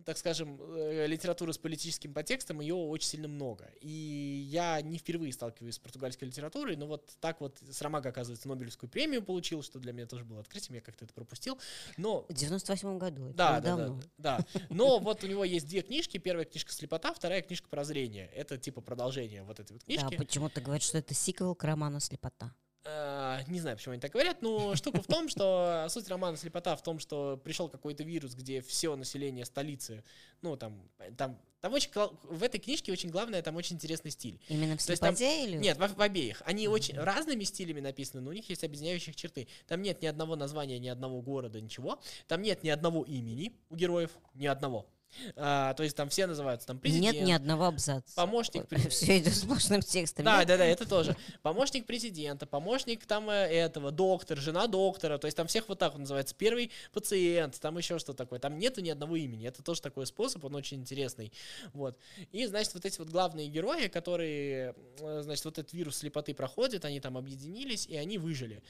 [0.04, 3.70] так скажем, э, литературы с политическим подтекстом, ее очень сильно много.
[3.82, 8.90] И я не впервые сталкиваюсь с португальской литературой, но вот так вот Срамага, оказывается, Нобелевскую
[8.90, 11.58] премию получил, что для меня тоже было открытием, я как-то это пропустил.
[11.98, 12.26] Но...
[12.28, 13.28] В 98 году.
[13.28, 14.46] Это да, да, да, да.
[14.70, 16.18] Но вот у него есть две книжки.
[16.18, 18.28] Первая книжка «Слепота», вторая книжка «Прозрение».
[18.28, 20.12] Это типа продолжение вот этой вот книжки.
[20.12, 22.54] Да, почему-то говорят, что это сиквел к роману «Слепота».
[22.86, 26.76] Э, не знаю, почему они так говорят, но штука в том, что суть романа «Слепота»
[26.76, 30.04] в том, что пришел какой-то вирус, где все население столицы,
[30.42, 31.90] ну, там, там, там очень,
[32.24, 34.40] в этой книжке очень главное, там очень интересный стиль.
[34.50, 35.58] Именно в «Слепоте» или?
[35.58, 36.44] Нет, в, в обеих.
[36.46, 36.70] Они mm-hmm.
[36.70, 39.48] очень разными стилями написаны, но у них есть объединяющих черты.
[39.68, 42.00] Там нет ни одного названия, ни одного города, ничего.
[42.28, 44.88] Там нет ни одного имени у героев, ни одного.
[45.36, 47.16] А, то есть там все называются там президент.
[47.16, 48.14] Нет ни одного абзаца.
[48.16, 48.96] Помощник президента.
[48.96, 50.26] Все идет сплошным текстом.
[50.26, 51.16] Да, да, да, это тоже.
[51.42, 55.18] Помощник президента, помощник там э, этого, доктор, жена доктора.
[55.18, 56.36] То есть там всех вот так вот называется.
[56.36, 58.40] Первый пациент, там еще что такое.
[58.40, 59.48] Там нету ни одного имени.
[59.48, 61.32] Это тоже такой способ, он очень интересный.
[61.74, 61.98] Вот.
[62.32, 66.86] И, значит, вот эти вот главные герои, которые, э, значит, вот этот вирус слепоты проходит,
[66.86, 68.62] они там объединились, и они выжили.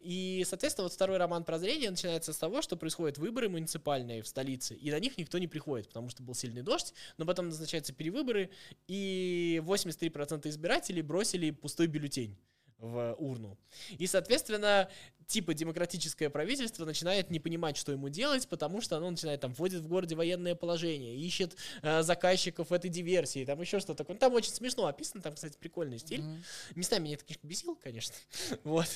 [0.00, 4.74] И, соответственно, вот второй роман «Прозрение» начинается с того, что происходят выборы муниципальные в столице,
[4.74, 8.50] и на них никто не приходит потому что был сильный дождь, но потом назначаются перевыборы,
[8.88, 12.36] и 83% избирателей бросили пустой бюллетень
[12.82, 13.56] в урну.
[13.96, 14.90] И, соответственно,
[15.26, 19.80] типа демократическое правительство начинает не понимать, что ему делать, потому что оно начинает там вводит
[19.80, 24.14] в городе военное положение, ищет э, заказчиков этой диверсии, там еще что-то такое.
[24.14, 26.20] Ну, там очень смешно описано, там, кстати, прикольный стиль.
[26.20, 26.42] Mm-hmm.
[26.74, 28.14] Местами меня эта книжка бесила, конечно,
[28.64, 28.88] вот,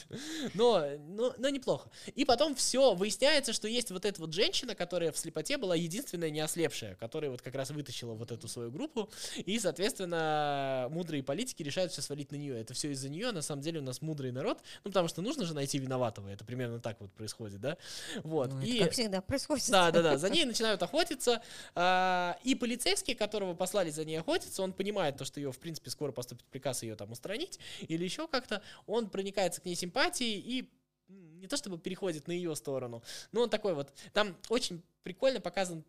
[0.54, 1.88] но, но, но неплохо.
[2.14, 6.30] И потом все выясняется, что есть вот эта вот женщина, которая в слепоте была единственная
[6.30, 11.62] не ослепшая, которая вот как раз вытащила вот эту свою группу, и, соответственно, мудрые политики
[11.62, 12.60] решают все свалить на нее.
[12.60, 15.44] Это все из-за нее, на самом деле у нас мудрый народ, ну, потому что нужно
[15.44, 16.28] же найти виноватого.
[16.28, 17.76] Это примерно так вот происходит, да?
[18.22, 18.52] Вот.
[18.52, 19.68] Ну, и, как всегда происходит.
[19.70, 20.18] Да, да, да.
[20.18, 21.42] За ней начинают охотиться.
[21.74, 25.90] А, и полицейский, которого послали за ней охотиться, он понимает то, что ее, в принципе,
[25.90, 28.62] скоро поступит приказ ее там устранить или еще как-то.
[28.86, 30.70] Он проникается к ней симпатией и
[31.08, 33.02] не то чтобы переходит на ее сторону,
[33.32, 33.92] но он такой вот.
[34.12, 35.84] Там очень прикольно показан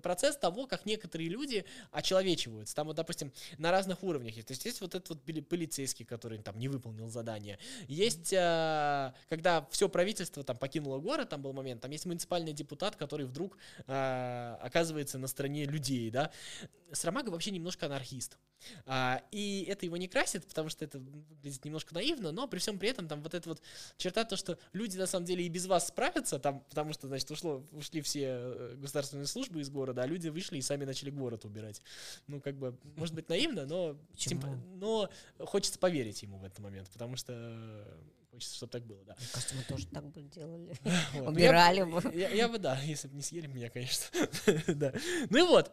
[0.00, 2.74] процесс того, как некоторые люди очеловечиваются.
[2.74, 4.48] Там вот, допустим, на разных уровнях есть.
[4.48, 7.58] То есть есть вот этот вот полицейский, который там не выполнил задание.
[7.88, 12.96] Есть, э, когда все правительство там покинуло город, там был момент, там есть муниципальный депутат,
[12.96, 16.30] который вдруг э, оказывается на стороне людей, да.
[16.92, 18.38] Срамага вообще немножко анархист.
[18.86, 22.78] А, и это его не красит, потому что это выглядит немножко наивно, но при всем
[22.78, 23.62] при этом там вот эта вот
[23.96, 27.30] черта, то, что люди на самом деле и без вас справятся, там, потому что, значит,
[27.30, 31.44] ушло, ушли все э, государственные службы из города, а люди вышли и сами начали город
[31.44, 31.82] убирать.
[32.26, 34.40] Ну, как бы, может быть, наивно, но, тем,
[34.76, 37.86] но хочется поверить ему в этот момент, потому что
[38.32, 39.14] хочется, чтобы так было, да.
[39.18, 40.74] Мне кажется, мы тоже так бы делали.
[41.28, 42.14] Убирали бы.
[42.14, 44.06] Я бы, да, если бы не съели меня, конечно.
[44.74, 44.92] да.
[45.28, 45.70] Ну и вот,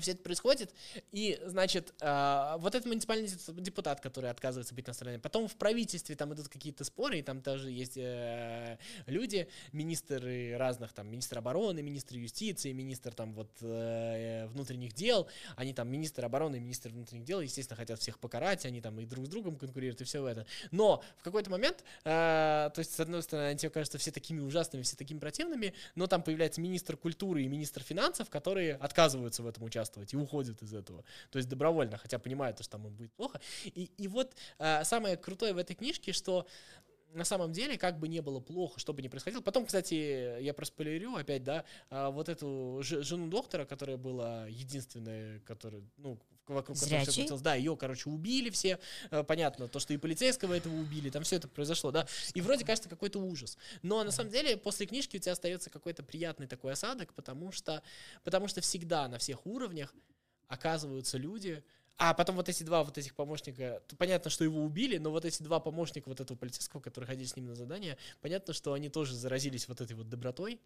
[0.00, 0.74] все это происходит,
[1.12, 3.28] и, значит, э, вот этот муниципальный
[3.60, 7.40] депутат, который отказывается быть на стороне, потом в правительстве там идут какие-то споры, и там
[7.40, 14.46] тоже есть э, люди, министры разных, там, министр обороны, министр юстиции, министр там вот э,
[14.48, 18.98] внутренних дел, они там, министр обороны министр внутренних дел, естественно, хотят всех покарать, они там
[19.00, 20.46] и друг с другом конкурируют, и все это.
[20.70, 24.40] Но в какой-то момент, э, то есть, с одной стороны, они тебе кажутся все такими
[24.40, 29.46] ужасными, все такими противными, но там появляется министр культуры и министр финансов, которые отказываются в
[29.46, 31.04] этом участвовать участвовать и уходят из этого.
[31.30, 33.40] То есть добровольно, хотя понимают, что там им будет плохо.
[33.64, 36.46] И, и вот э, самое крутое в этой книжке, что
[37.14, 39.40] на самом деле, как бы не было плохо, что бы ни происходило.
[39.40, 45.82] Потом, кстати, я проспойлерю опять, да, а, вот эту жену доктора, которая была единственная, которая,
[45.96, 46.18] ну,
[46.54, 47.42] вокруг которой все крутилось.
[47.42, 48.78] Да, ее, короче, убили все.
[49.10, 52.06] Э, понятно, то, что и полицейского этого убили, там все это произошло, да.
[52.34, 53.58] И вроде кажется какой-то ужас.
[53.82, 57.82] Но на самом деле после книжки у тебя остается какой-то приятный такой осадок, потому что,
[58.24, 59.94] потому что всегда на всех уровнях
[60.48, 61.62] оказываются люди,
[61.98, 65.24] а потом вот эти два вот этих помощника, то понятно, что его убили, но вот
[65.24, 68.88] эти два помощника вот этого полицейского, которые ходили с ним на задание, понятно, что они
[68.88, 70.60] тоже заразились вот этой вот добротой,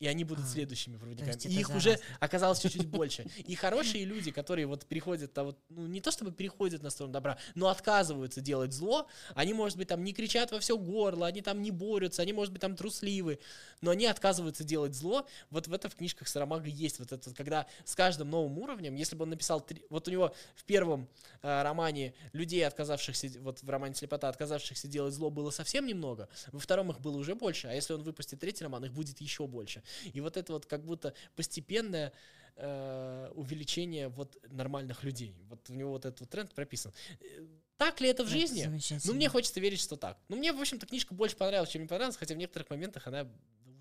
[0.00, 1.38] и они будут а, следующими проводниками.
[1.44, 3.26] И их уже оказалось чуть-чуть больше.
[3.46, 7.12] И хорошие люди, которые вот переходят, а вот, ну, не то чтобы переходят на сторону
[7.12, 11.42] добра, но отказываются делать зло, они, может быть, там не кричат во все горло, они
[11.42, 13.38] там не борются, они, может быть, там трусливы,
[13.80, 15.26] но они отказываются делать зло.
[15.50, 19.14] Вот в это в книжках Сарамага есть вот это, когда с каждым новым уровнем, если
[19.14, 21.08] бы он написал, три, вот у него в первом
[21.42, 26.58] э, романе людей, отказавшихся, вот в романе «Слепота», отказавшихся делать зло было совсем немного, во
[26.58, 29.83] втором их было уже больше, а если он выпустит третий роман, их будет еще больше.
[30.12, 32.12] И вот это вот как будто постепенное
[32.56, 35.34] э, увеличение вот нормальных людей.
[35.48, 36.92] Вот у него вот этот вот тренд прописан.
[37.20, 38.66] Э, так ли это в жизни?
[39.04, 40.18] ну, мне хочется верить, что так.
[40.28, 43.28] Ну, мне, в общем-то, книжка больше понравилась, чем не понравилась, хотя в некоторых моментах она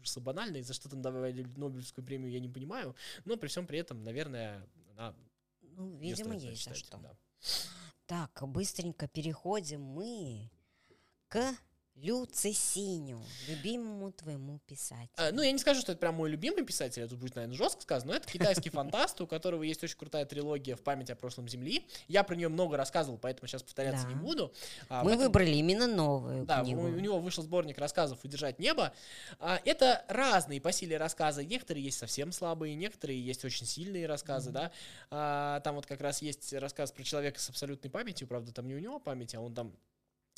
[0.02, 2.96] ужасно банальная, и за что там давали Нобелевскую премию, я не понимаю.
[3.26, 5.16] Но при всем при этом, наверное, она...
[5.62, 6.98] Ну, видимо, есть за что.
[6.98, 7.16] Да.
[8.06, 10.52] Так, быстренько переходим мы
[11.30, 11.56] к
[11.96, 15.10] Люцисиню, любимому твоему писателю.
[15.16, 17.82] А, ну, я не скажу, что это прям мой любимый писатель, это будет, наверное, жестко
[17.82, 21.48] сказано, но это китайский фантаст, у которого есть очень крутая трилогия «В память о прошлом
[21.48, 21.88] Земли».
[22.08, 24.10] Я про нее много рассказывал, поэтому сейчас повторяться да.
[24.10, 24.52] не буду.
[24.90, 25.26] А, Мы этом...
[25.26, 26.82] выбрали именно новую да, книгу.
[26.82, 28.92] У, у него вышел сборник рассказов «Удержать небо».
[29.40, 31.46] А, это разные по силе рассказы.
[31.46, 34.54] Некоторые есть совсем слабые, некоторые есть очень сильные рассказы, mm-hmm.
[34.54, 34.72] да.
[35.12, 38.74] А, там вот как раз есть рассказ про человека с абсолютной памятью, правда, там не
[38.74, 39.74] у него память, а он там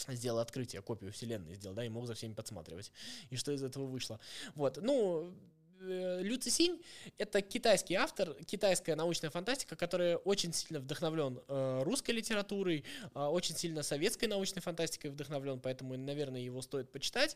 [0.07, 2.91] сделал открытие, копию вселенной сделал, да, и мог за всеми подсматривать.
[3.29, 4.19] И что из этого вышло.
[4.55, 5.33] Вот, ну,
[5.81, 6.81] э, Лю Цисинь—
[7.17, 12.83] это китайский автор, китайская научная фантастика, которая очень сильно вдохновлен э, русской литературой,
[13.13, 17.35] э, очень сильно советской научной фантастикой вдохновлен, поэтому, наверное, его стоит почитать.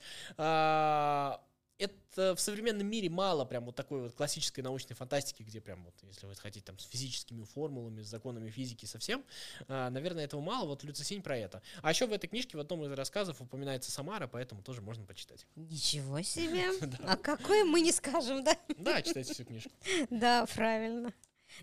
[1.79, 5.93] Это в современном мире мало прям вот такой вот классической научной фантастики, где прям вот,
[6.03, 9.23] если вы хотите, там с физическими формулами, с законами физики совсем,
[9.69, 10.67] а, наверное, этого мало.
[10.67, 11.61] Вот Люцисень про это.
[11.81, 15.47] А еще в этой книжке в одном из рассказов упоминается Самара, поэтому тоже можно почитать.
[15.55, 16.69] Ничего себе!
[17.07, 18.57] А какой мы не скажем, да?
[18.77, 19.71] Да, читайте всю книжку.
[20.09, 21.13] Да, правильно.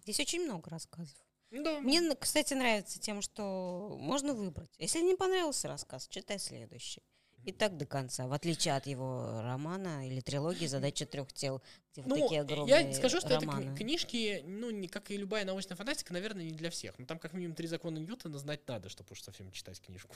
[0.02, 1.14] Здесь очень много рассказов.
[1.50, 1.80] Да.
[1.80, 4.70] Мне, кстати, нравится тем, что можно выбрать.
[4.78, 7.02] Если не понравился рассказ, читай следующий.
[7.46, 11.62] И так до конца, в отличие от его романа или трилогии «Задача трех тел»,
[12.02, 13.64] где ну, такие огромные Я скажу, что романы.
[13.64, 16.98] это книжки, ну, не, как и любая научная фантастика, наверное, не для всех.
[16.98, 20.14] Но там как минимум три закона Ньютона знать надо, чтобы уж совсем читать книжку.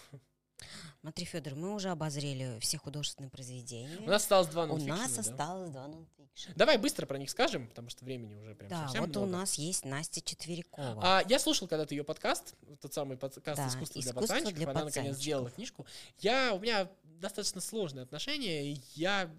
[1.00, 3.96] Смотри, Федор, мы уже обозрели все художественные произведения.
[4.00, 5.20] У нас осталось два У нас да?
[5.20, 6.50] осталось два нонфикшн.
[6.56, 9.24] Давай быстро про них скажем, потому что времени уже прям да, совсем вот много.
[9.24, 11.00] у нас есть Настя Четверякова.
[11.02, 14.54] А, я слушал когда-то ее подкаст, тот самый подкаст да, «Искусство, для пацанчиков».
[14.54, 15.86] Для она, наконец, сделала книжку.
[16.18, 19.30] Я, у меня достаточно сложные отношения, я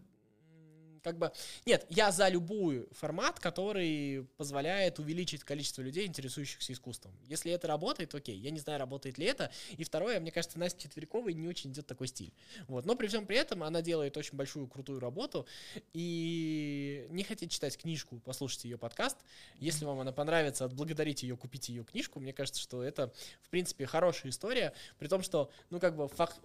[1.02, 1.32] как бы...
[1.66, 7.14] Нет, я за любой формат, который позволяет увеличить количество людей, интересующихся искусством.
[7.24, 8.38] Если это работает, окей.
[8.38, 9.52] Я не знаю, работает ли это.
[9.78, 12.34] И второе, мне кажется, Настя Четвериковой не очень идет такой стиль.
[12.68, 12.86] Вот.
[12.86, 15.46] Но при всем при этом она делает очень большую, крутую работу.
[15.94, 19.18] И не хотите читать книжку, послушайте ее подкаст.
[19.56, 22.20] Если вам она понравится, отблагодарите ее, купите ее книжку.
[22.20, 24.74] Мне кажется, что это, в принципе, хорошая история.
[24.98, 26.36] При том, что, ну, как бы, фак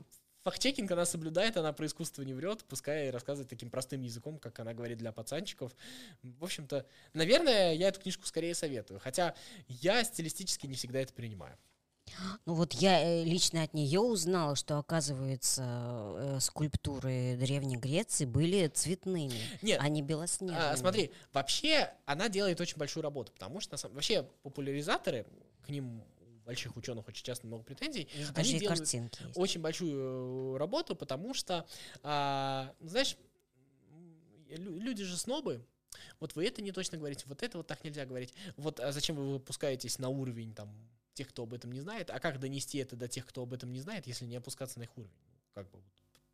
[0.47, 4.74] факт-чекинг она соблюдает, она про искусство не врет, пускай рассказывает таким простым языком, как она
[4.74, 5.72] говорит для пацанчиков.
[6.22, 9.34] В общем-то, наверное, я эту книжку скорее советую, хотя
[9.66, 11.59] я стилистически не всегда это принимаю.
[12.44, 15.64] Ну вот я э, лично от нее узнала, что, оказывается,
[16.16, 20.72] э, скульптуры Древней Греции были цветными, Нет, а не белоснежными.
[20.72, 25.26] А, смотри, вообще она делает очень большую работу, потому что вообще популяризаторы,
[25.66, 26.05] к ним
[26.47, 28.09] больших ученых очень часто много претензий.
[28.34, 29.36] они делают картинки есть.
[29.36, 31.66] очень большую э, работу, потому что,
[32.03, 33.16] а, знаешь,
[34.49, 35.66] люди же снобы,
[36.20, 38.32] вот вы это не точно говорите, вот это вот так нельзя говорить.
[38.57, 40.70] Вот а зачем вы выпускаетесь на уровень там
[41.14, 42.11] тех, кто об этом не знает?
[42.11, 44.84] А как донести это до тех, кто об этом не знает, если не опускаться на
[44.84, 45.12] их уровень?
[45.53, 45.80] Как бы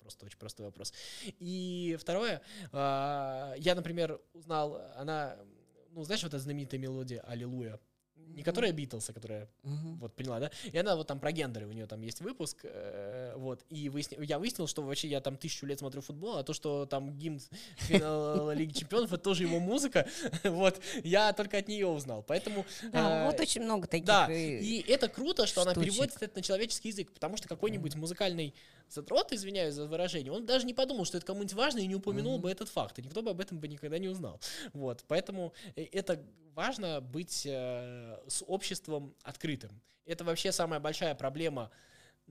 [0.01, 0.93] просто очень простой вопрос.
[1.39, 2.43] И второе,
[2.73, 5.39] а, я, например, узнал, она,
[5.91, 7.81] ну, знаешь, вот эта знаменитая мелодия «Аллилуйя»,
[8.35, 9.99] не которая Битлз, а которая, uh-huh.
[9.99, 10.51] вот, поняла, да?
[10.71, 14.19] И она вот там про гендеры, у нее там есть выпуск, э, вот, и выясни,
[14.25, 17.41] я выяснил, что вообще я там тысячу лет смотрю футбол, а то, что там гимн
[17.77, 20.09] финала Лиги Чемпионов, это тоже его музыка,
[20.45, 22.65] вот, я только от нее узнал, поэтому...
[22.93, 26.43] Да, э, вот очень много таких Да, и это круто, что она переводит это на
[26.43, 28.55] человеческий язык, потому что какой-нибудь музыкальный
[28.89, 32.39] задрот, извиняюсь за выражение, он даже не подумал, что это кому-нибудь важно и не упомянул
[32.39, 34.41] бы этот факт, и никто бы об этом бы никогда не узнал,
[34.73, 36.23] вот, поэтому э, это
[36.55, 39.81] важно быть э, с обществом открытым.
[40.05, 41.71] Это вообще самая большая проблема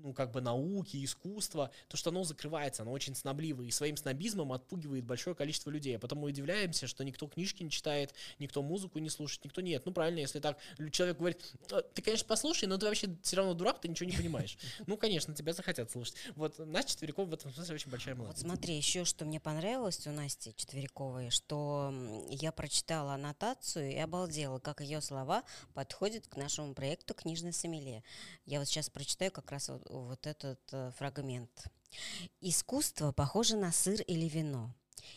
[0.03, 4.51] ну, как бы науки, искусства, то, что оно закрывается, оно очень снобливо, и своим снобизмом
[4.53, 5.95] отпугивает большое количество людей.
[5.95, 9.85] А потом мы удивляемся, что никто книжки не читает, никто музыку не слушает, никто нет.
[9.85, 10.57] Ну, правильно, если так
[10.91, 14.15] человек говорит, «А, ты, конечно, послушай, но ты вообще все равно дурак, ты ничего не
[14.15, 14.57] понимаешь.
[14.87, 16.15] Ну, конечно, тебя захотят слушать.
[16.35, 18.37] Вот Настя Четверякова в этом смысле очень большая молодец.
[18.37, 21.93] Вот смотри, еще что мне понравилось у Насти Четверяковой, что
[22.29, 25.43] я прочитала аннотацию и обалдела, как ее слова
[25.73, 28.03] подходят к нашему проекту «Книжный сомелье».
[28.45, 31.67] Я вот сейчас прочитаю как раз вот, вот этот э, фрагмент.
[32.39, 34.73] Искусство похоже на сыр или вино.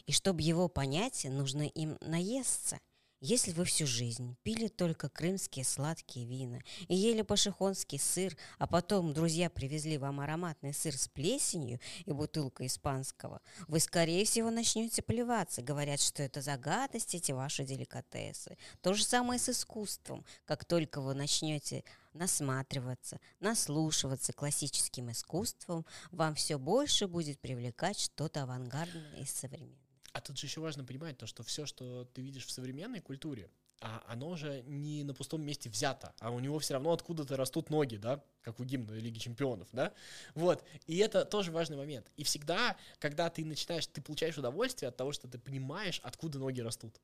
[0.06, 2.78] И чтобы его понять, нужно им наесться–
[3.24, 9.14] если вы всю жизнь пили только крымские сладкие вина и ели пашихонский сыр, а потом
[9.14, 15.62] друзья привезли вам ароматный сыр с плесенью и бутылка испанского, вы, скорее всего, начнете плеваться.
[15.62, 18.58] Говорят, что это за гадость эти ваши деликатесы.
[18.82, 20.22] То же самое с искусством.
[20.44, 29.22] Как только вы начнете насматриваться, наслушиваться классическим искусством, вам все больше будет привлекать что-то авангардное
[29.22, 29.83] и современное.
[30.14, 33.50] А тут же еще важно понимать то, что все, что ты видишь в современной культуре,
[33.80, 37.68] а оно же не на пустом месте взято, а у него все равно откуда-то растут
[37.68, 39.92] ноги, да, как у гимна Лиги Чемпионов, да,
[40.36, 42.12] вот, и это тоже важный момент.
[42.16, 46.60] И всегда, когда ты начинаешь, ты получаешь удовольствие от того, что ты понимаешь, откуда ноги
[46.60, 47.00] растут.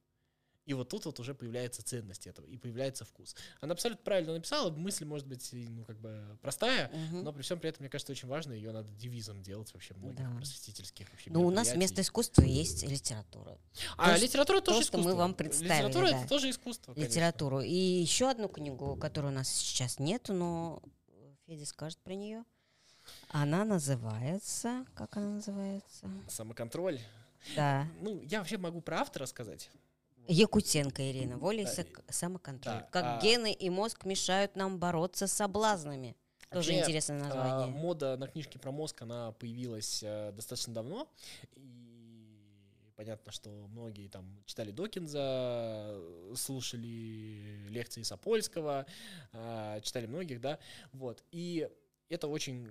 [0.66, 3.34] И вот тут вот уже появляется ценность этого, и появляется вкус.
[3.60, 7.22] Она абсолютно правильно написала, мысль может быть, ну, как бы простая, угу.
[7.22, 10.28] но при всем при этом, мне кажется, очень важно, ее надо девизом делать вообще многих
[10.28, 10.36] да.
[10.36, 13.58] просветительских вообще Ну, у нас вместо искусства есть литература.
[13.96, 15.10] А то, литература тоже то, искусство.
[15.10, 16.18] мы вам представили, Литература да.
[16.18, 17.10] это тоже искусство, конечно.
[17.10, 17.60] Литературу.
[17.60, 20.82] И еще одну книгу, которую у нас сейчас нету, но
[21.46, 22.44] Федя скажет про нее.
[23.28, 24.84] Она называется...
[24.94, 26.08] Как она называется?
[26.28, 27.00] Самоконтроль.
[27.56, 27.88] Да.
[28.00, 29.70] Ну, я вообще могу про автора сказать.
[30.28, 32.74] Якутенко Ирина, воля и самоконтроль.
[32.74, 33.20] Да, как а...
[33.20, 36.16] гены и мозг мешают нам бороться с соблазнами.
[36.50, 37.64] Тоже Вообще, интересное название.
[37.64, 41.08] А, мода на книжки про мозг, она появилась а, достаточно давно.
[41.54, 45.96] И понятно, что многие там читали Докинза,
[46.34, 48.86] слушали лекции Сапольского,
[49.32, 50.58] а, читали многих, да.
[50.92, 51.22] Вот.
[51.30, 51.68] И
[52.08, 52.70] это очень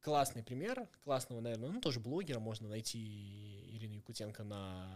[0.00, 4.88] классный пример классного, наверное, ну, тоже блогера можно найти Ирину Якутенко на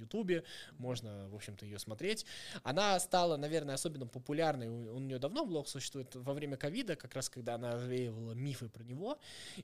[0.00, 0.44] Ютубе,
[0.78, 2.26] можно, в общем-то, ее смотреть.
[2.62, 7.14] Она стала, наверное, особенно популярной, у, у нее давно блог существует, во время ковида, как
[7.14, 9.18] раз когда она развеивала мифы про него,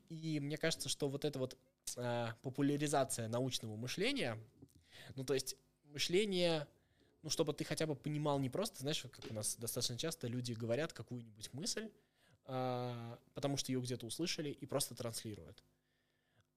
[0.09, 1.57] и мне кажется, что вот эта вот
[1.97, 4.39] э, популяризация научного мышления,
[5.15, 6.67] ну, то есть мышление
[7.23, 10.53] ну, чтобы ты хотя бы понимал не просто, знаешь, как у нас достаточно часто люди
[10.55, 11.89] говорят какую-нибудь мысль,
[12.45, 15.63] а, потому что ее где-то услышали и просто транслируют.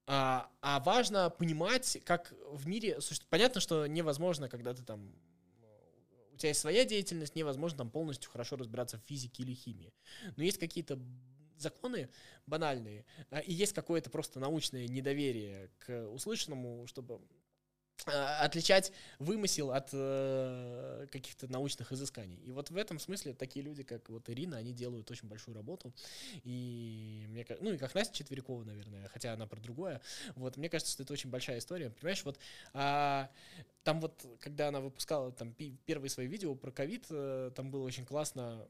[0.07, 2.99] А, а важно понимать, как в мире...
[3.29, 5.13] Понятно, что невозможно, когда ты там
[6.35, 9.93] у тебя есть своя деятельность, невозможно там полностью хорошо разбираться в физике или химии.
[10.35, 10.99] Но есть какие-то
[11.57, 12.09] законы
[12.45, 17.21] банальные, а, и есть какое-то просто научное недоверие к услышанному, чтобы
[18.05, 22.37] отличать вымысел от э, каких-то научных изысканий.
[22.43, 25.93] И вот в этом смысле такие люди, как вот Ирина, они делают очень большую работу.
[26.43, 30.01] И мне ну и как Настя Четверякова, наверное, хотя она про другое.
[30.35, 31.89] Вот мне кажется, что это очень большая история.
[31.89, 32.37] Понимаешь, вот
[32.73, 33.29] а,
[33.83, 38.05] там вот, когда она выпускала там первые свои видео про ковид, э, там было очень
[38.05, 38.67] классно.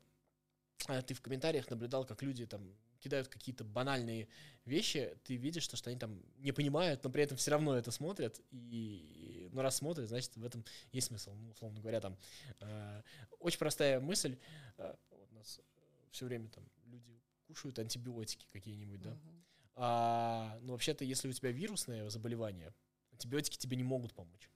[0.88, 2.61] А, ты в комментариях наблюдал, как люди там
[3.05, 4.27] кидают какие-то банальные
[4.65, 7.91] вещи, ты видишь, что, что они там не понимают, но при этом все равно это
[7.91, 12.17] смотрят, и, ну, раз смотрят, значит, в этом есть смысл, ну, условно говоря, там,
[12.61, 13.01] э,
[13.39, 14.39] очень простая мысль,
[14.77, 15.61] э, вот у нас
[16.09, 19.41] все время там люди кушают антибиотики какие-нибудь, да, uh-huh.
[19.75, 22.73] а, но вообще-то, если у тебя вирусное заболевание,
[23.11, 24.49] антибиотики тебе не могут помочь,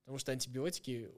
[0.00, 1.12] потому что антибиотики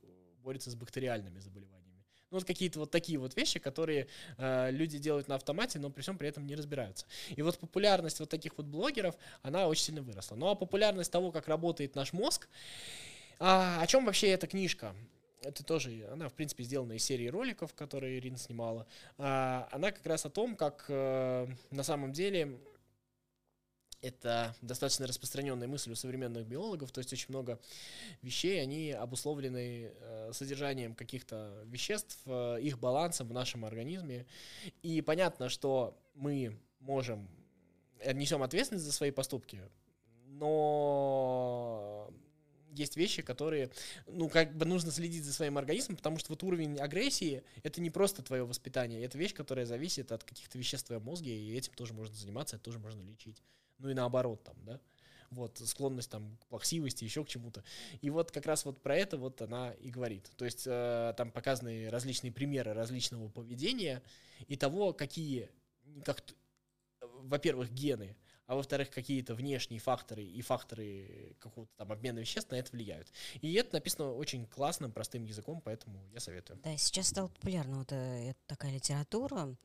[0.45, 1.86] борются с бактериальными заболеваниями.
[2.31, 4.09] Ну, вот какие-то вот такие вот вещи, которые
[4.39, 7.07] э, люди делают на автомате, но при всем при этом не разбираются.
[7.37, 10.35] И вот популярность вот таких вот блогеров, она очень сильно выросла.
[10.35, 12.49] Ну, а популярность того, как работает наш мозг,
[13.39, 14.95] а, о чем вообще эта книжка?
[15.43, 18.87] это тоже, она, в принципе, сделана из серии роликов, которые Ирина снимала.
[19.19, 22.59] А, она как раз о том, как э, на самом деле
[24.03, 27.59] это достаточно распространенная мысль у современных биологов, то есть очень много
[28.23, 34.27] вещей, они обусловлены э, содержанием каких-то веществ, э, их балансом в нашем организме.
[34.83, 37.29] И понятно, что мы можем,
[38.01, 39.63] э, несем ответственность за свои поступки,
[40.27, 42.11] но
[42.79, 43.71] есть вещи, которые,
[44.07, 47.91] ну, как бы нужно следить за своим организмом, потому что вот уровень агрессии— это не
[47.91, 51.73] просто твое воспитание, это вещь, которая зависит от каких-то веществ в твоем мозге, и этим
[51.75, 53.43] тоже можно заниматься, это тоже можно лечить
[53.79, 54.81] ну и наоборот там, да,
[55.31, 57.65] вот, склонность там к плаксивости, еще к чему-то.
[58.01, 60.31] И вот как раз вот про это вот она и говорит.
[60.37, 64.03] То есть э, там показаны различные примеры различного поведения
[64.47, 65.51] и того, какие,
[66.05, 66.23] как
[67.01, 68.17] во-первых, гены,
[68.47, 73.13] а во-вторых, какие-то внешние факторы и факторы какого-то там обмена веществ на это влияют.
[73.41, 76.61] И это написано очень классным, простым языком, поэтому я советую.
[76.63, 79.57] Да, сейчас стала популярна вот э, такая литература.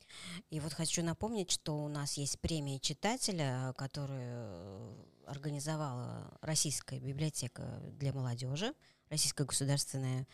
[0.50, 7.64] И вот хочу напомнить, что у нас есть премия читателя, которую организовала Российская библиотека
[8.00, 8.74] для молодежи,
[9.10, 10.28] Российская государственная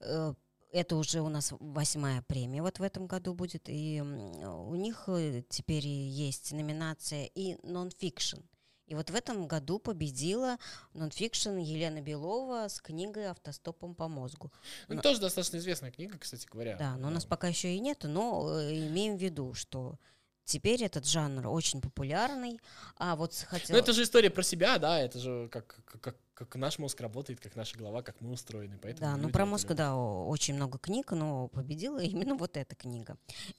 [0.00, 0.34] э,
[0.72, 5.42] это уже у нас восьмая премия вот в этом году будет, и у них э,
[5.48, 8.40] теперь есть номинация и нон-фикшн.
[8.86, 10.58] И вот в этом году победила
[10.94, 14.52] нонфикшн Елена Белова с книгой «Автостопом по мозгу».
[14.86, 15.02] Ну, но...
[15.02, 16.76] тоже достаточно известная книга, кстати говоря.
[16.76, 19.98] Да, но у нас пока еще и нет, но э, имеем в виду, что
[20.46, 22.60] Теперь этот жанр очень популярный,
[22.96, 23.74] а вот хотел...
[23.74, 27.40] Ну, это же история про себя, да, это же как, как, как наш мозг работает,
[27.40, 28.78] как наша голова, как мы устроены.
[28.82, 33.16] Поэтому да, ну про мозг, да, очень много книг, но победила именно вот эта книга.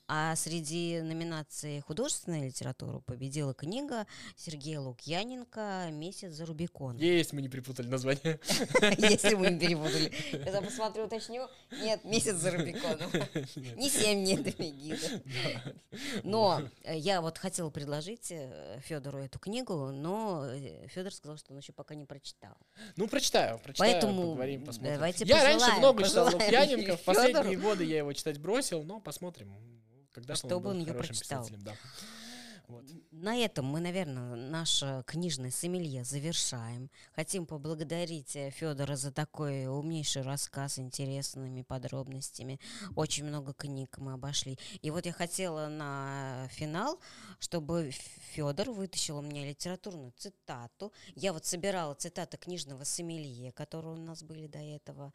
[0.07, 4.05] А среди номинаций художественной литературы победила книга
[4.35, 6.97] Сергея Лукьяненко «Месяц за Рубикон».
[6.97, 8.39] Есть, мы не перепутали название.
[8.97, 10.13] Если мы не перепутали.
[10.31, 11.47] Я посмотрю, уточню.
[11.71, 13.09] Нет, «Месяц за Рубиконом».
[13.75, 15.75] Не семь дней гида.
[16.23, 21.59] Но я вот хотела предложить э, Федору эту книгу, но э, Федор сказал, что он
[21.59, 22.55] еще пока не прочитал.
[22.95, 24.95] Ну, прочитаю, прочитаю, Поэтому поговорим, посмотрим.
[24.95, 28.99] Давайте я пожелаем, раньше много читал Лукьяненко, в последние годы я его читать бросил, но
[28.99, 29.53] посмотрим,
[30.11, 31.43] когда Чтобы он он был ее хорошим прочитал.
[31.43, 31.63] писателем.
[31.63, 31.73] Да.
[32.67, 32.83] Вот.
[33.11, 36.89] На этом мы, наверное, наш книжный сомелье завершаем.
[37.13, 42.59] Хотим поблагодарить э, Федора за такой умнейший рассказ с интересными подробностями.
[42.93, 44.59] Очень много книг мы обошли.
[44.81, 46.99] И вот я хотела на финал,
[47.39, 47.91] чтобы
[48.33, 50.91] Федор вытащил у меня литературную цитату.
[51.15, 55.13] Я вот собирала цитаты книжного сомелье, которые у нас были до этого.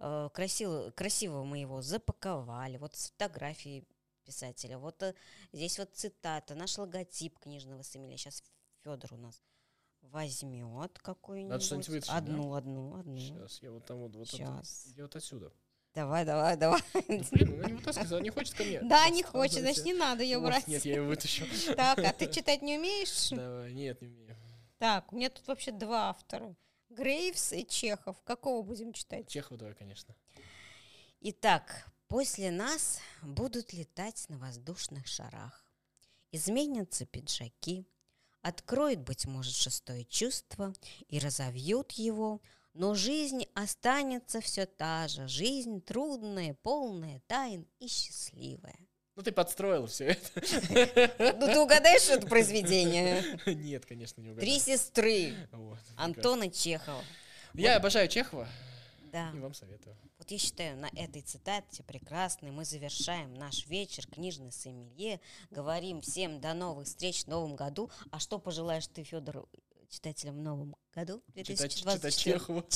[0.00, 2.76] Э, красиво, красиво мы его запаковали.
[2.76, 3.86] Вот с фотографией
[4.30, 4.78] писателя.
[4.78, 5.14] Вот э,
[5.52, 8.16] здесь вот цитата, наш логотип книжного сомелье.
[8.16, 8.44] Сейчас
[8.84, 9.42] Федор у нас
[10.02, 12.08] возьмет какую-нибудь.
[12.08, 12.58] одну, да?
[12.58, 13.18] одну, одну.
[13.18, 14.86] Сейчас, я вот там вот, вот Сейчас.
[14.86, 15.52] Это, я вот отсюда.
[15.94, 16.80] Давай, давай, давай.
[16.94, 18.80] Ну, блин, она не вытаскивает, она не хочет ко мне.
[18.82, 20.68] Да, не хочет, значит, не надо ее брать.
[20.68, 21.44] Нет, я ее вытащу.
[21.76, 23.30] Так, а ты читать не умеешь?
[23.30, 24.36] Давай, нет, не умею.
[24.78, 26.54] Так, у меня тут вообще два автора.
[26.90, 28.22] Грейвс и Чехов.
[28.22, 29.28] Какого будем читать?
[29.28, 30.14] Чехова давай, конечно.
[31.20, 35.64] Итак, После нас будут летать на воздушных шарах.
[36.32, 37.86] Изменятся пиджаки,
[38.42, 40.74] откроет, быть может, шестое чувство
[41.08, 42.40] и разовьют его,
[42.74, 48.88] но жизнь останется все та же, жизнь трудная, полная тайн и счастливая.
[49.14, 51.36] Ну, ты подстроил все это.
[51.38, 53.38] Ну, ты угадаешь это произведение?
[53.46, 54.50] Нет, конечно, не угадаю.
[54.50, 55.32] Три сестры
[55.96, 57.04] Антона Чехова.
[57.54, 58.48] Я обожаю Чехова.
[59.12, 59.30] Да.
[59.34, 59.96] И вам советую.
[60.18, 65.20] Вот я считаю, на этой цитате прекрасной мы завершаем наш вечер книжный сомелье.
[65.50, 67.90] Говорим всем до новых встреч в новом году.
[68.10, 69.48] А что пожелаешь ты, Федор,
[69.90, 71.22] читателям в новом году?
[71.34, 72.64] Читать, читать Чехову.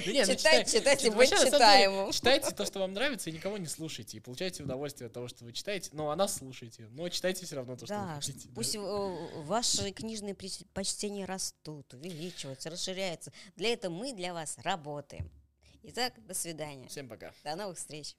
[0.00, 2.12] Читать, и быть читаемым.
[2.12, 4.16] Читайте то, что вам нравится, и никого не слушайте.
[4.16, 5.90] И получайте удовольствие от того, что вы читаете.
[5.92, 6.88] Но а нас слушайте.
[6.92, 8.48] Но читайте все равно то, что вы хотите.
[8.54, 13.32] Пусть ваши книжные предпочтения растут, увеличиваются, расширяются.
[13.56, 15.30] Для этого мы для вас работаем.
[15.82, 16.88] Итак, до свидания.
[16.88, 17.32] Всем пока.
[17.42, 18.16] До новых встреч.